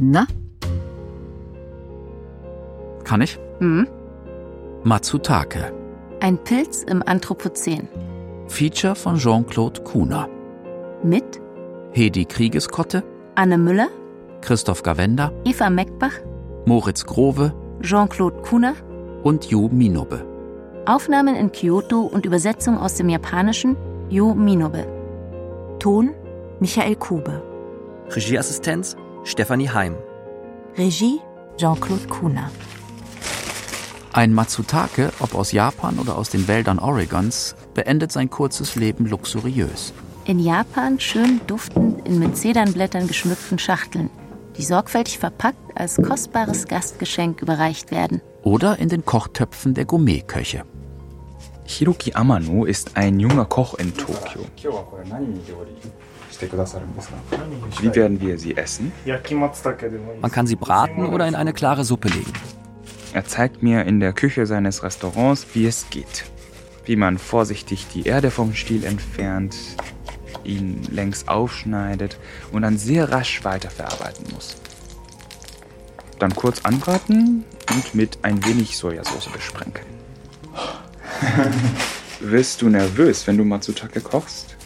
[0.00, 0.26] na?
[3.04, 3.38] Kann ich?
[3.60, 3.88] Mhm.
[4.84, 5.72] Matsutake.
[6.20, 7.88] Ein Pilz im Anthropozän.
[8.48, 10.28] Feature von Jean-Claude Kuhner.
[11.02, 11.40] Mit
[11.92, 13.02] Hedi Kriegeskotte,
[13.34, 13.88] Anne Müller,
[14.40, 16.12] Christoph Gawenda, Eva Meckbach,
[16.64, 17.52] Moritz Grove,
[17.82, 18.74] Jean-Claude Kuhner
[19.22, 20.24] und Yu Minobe.
[20.86, 23.76] Aufnahmen in Kyoto und Übersetzung aus dem Japanischen
[24.10, 24.86] Jo Minobe.
[25.80, 26.14] Ton
[26.60, 27.42] Michael Kube.
[28.08, 29.96] Regieassistenz Stefanie Heim.
[30.78, 31.20] Regie
[31.58, 32.50] Jean-Claude Kuhner.
[34.14, 39.92] Ein Matsutake, ob aus Japan oder aus den Wäldern Oregons, beendet sein kurzes Leben luxuriös.
[40.24, 44.08] In Japan schön duftend in mit Zedernblättern geschmückten Schachteln,
[44.56, 48.22] die sorgfältig verpackt als kostbares Gastgeschenk überreicht werden.
[48.42, 50.64] Oder in den Kochtöpfen der Gourmetköche.
[51.70, 54.46] Hiroki Amano ist ein junger Koch in Tokio.
[57.80, 58.90] Wie werden wir sie essen?
[60.22, 62.32] Man kann sie braten oder in eine klare Suppe legen.
[63.12, 66.24] Er zeigt mir in der Küche seines Restaurants, wie es geht.
[66.86, 69.54] Wie man vorsichtig die Erde vom Stiel entfernt,
[70.44, 72.18] ihn längs aufschneidet
[72.50, 74.56] und dann sehr rasch weiterverarbeiten muss.
[76.18, 79.97] Dann kurz anbraten und mit ein wenig Sojasauce besprenkeln.
[82.20, 84.56] Wirst du nervös, wenn du Matsutake kochst?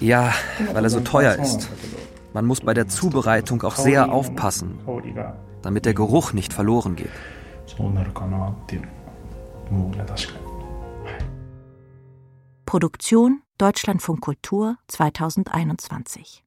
[0.00, 0.32] Ja,
[0.72, 1.68] weil er so teuer ist.
[2.32, 4.78] Man muss bei der Zubereitung auch sehr aufpassen,
[5.62, 7.10] damit der Geruch nicht verloren geht.
[12.66, 16.43] Produktion Deutschlandfunk Kultur 2021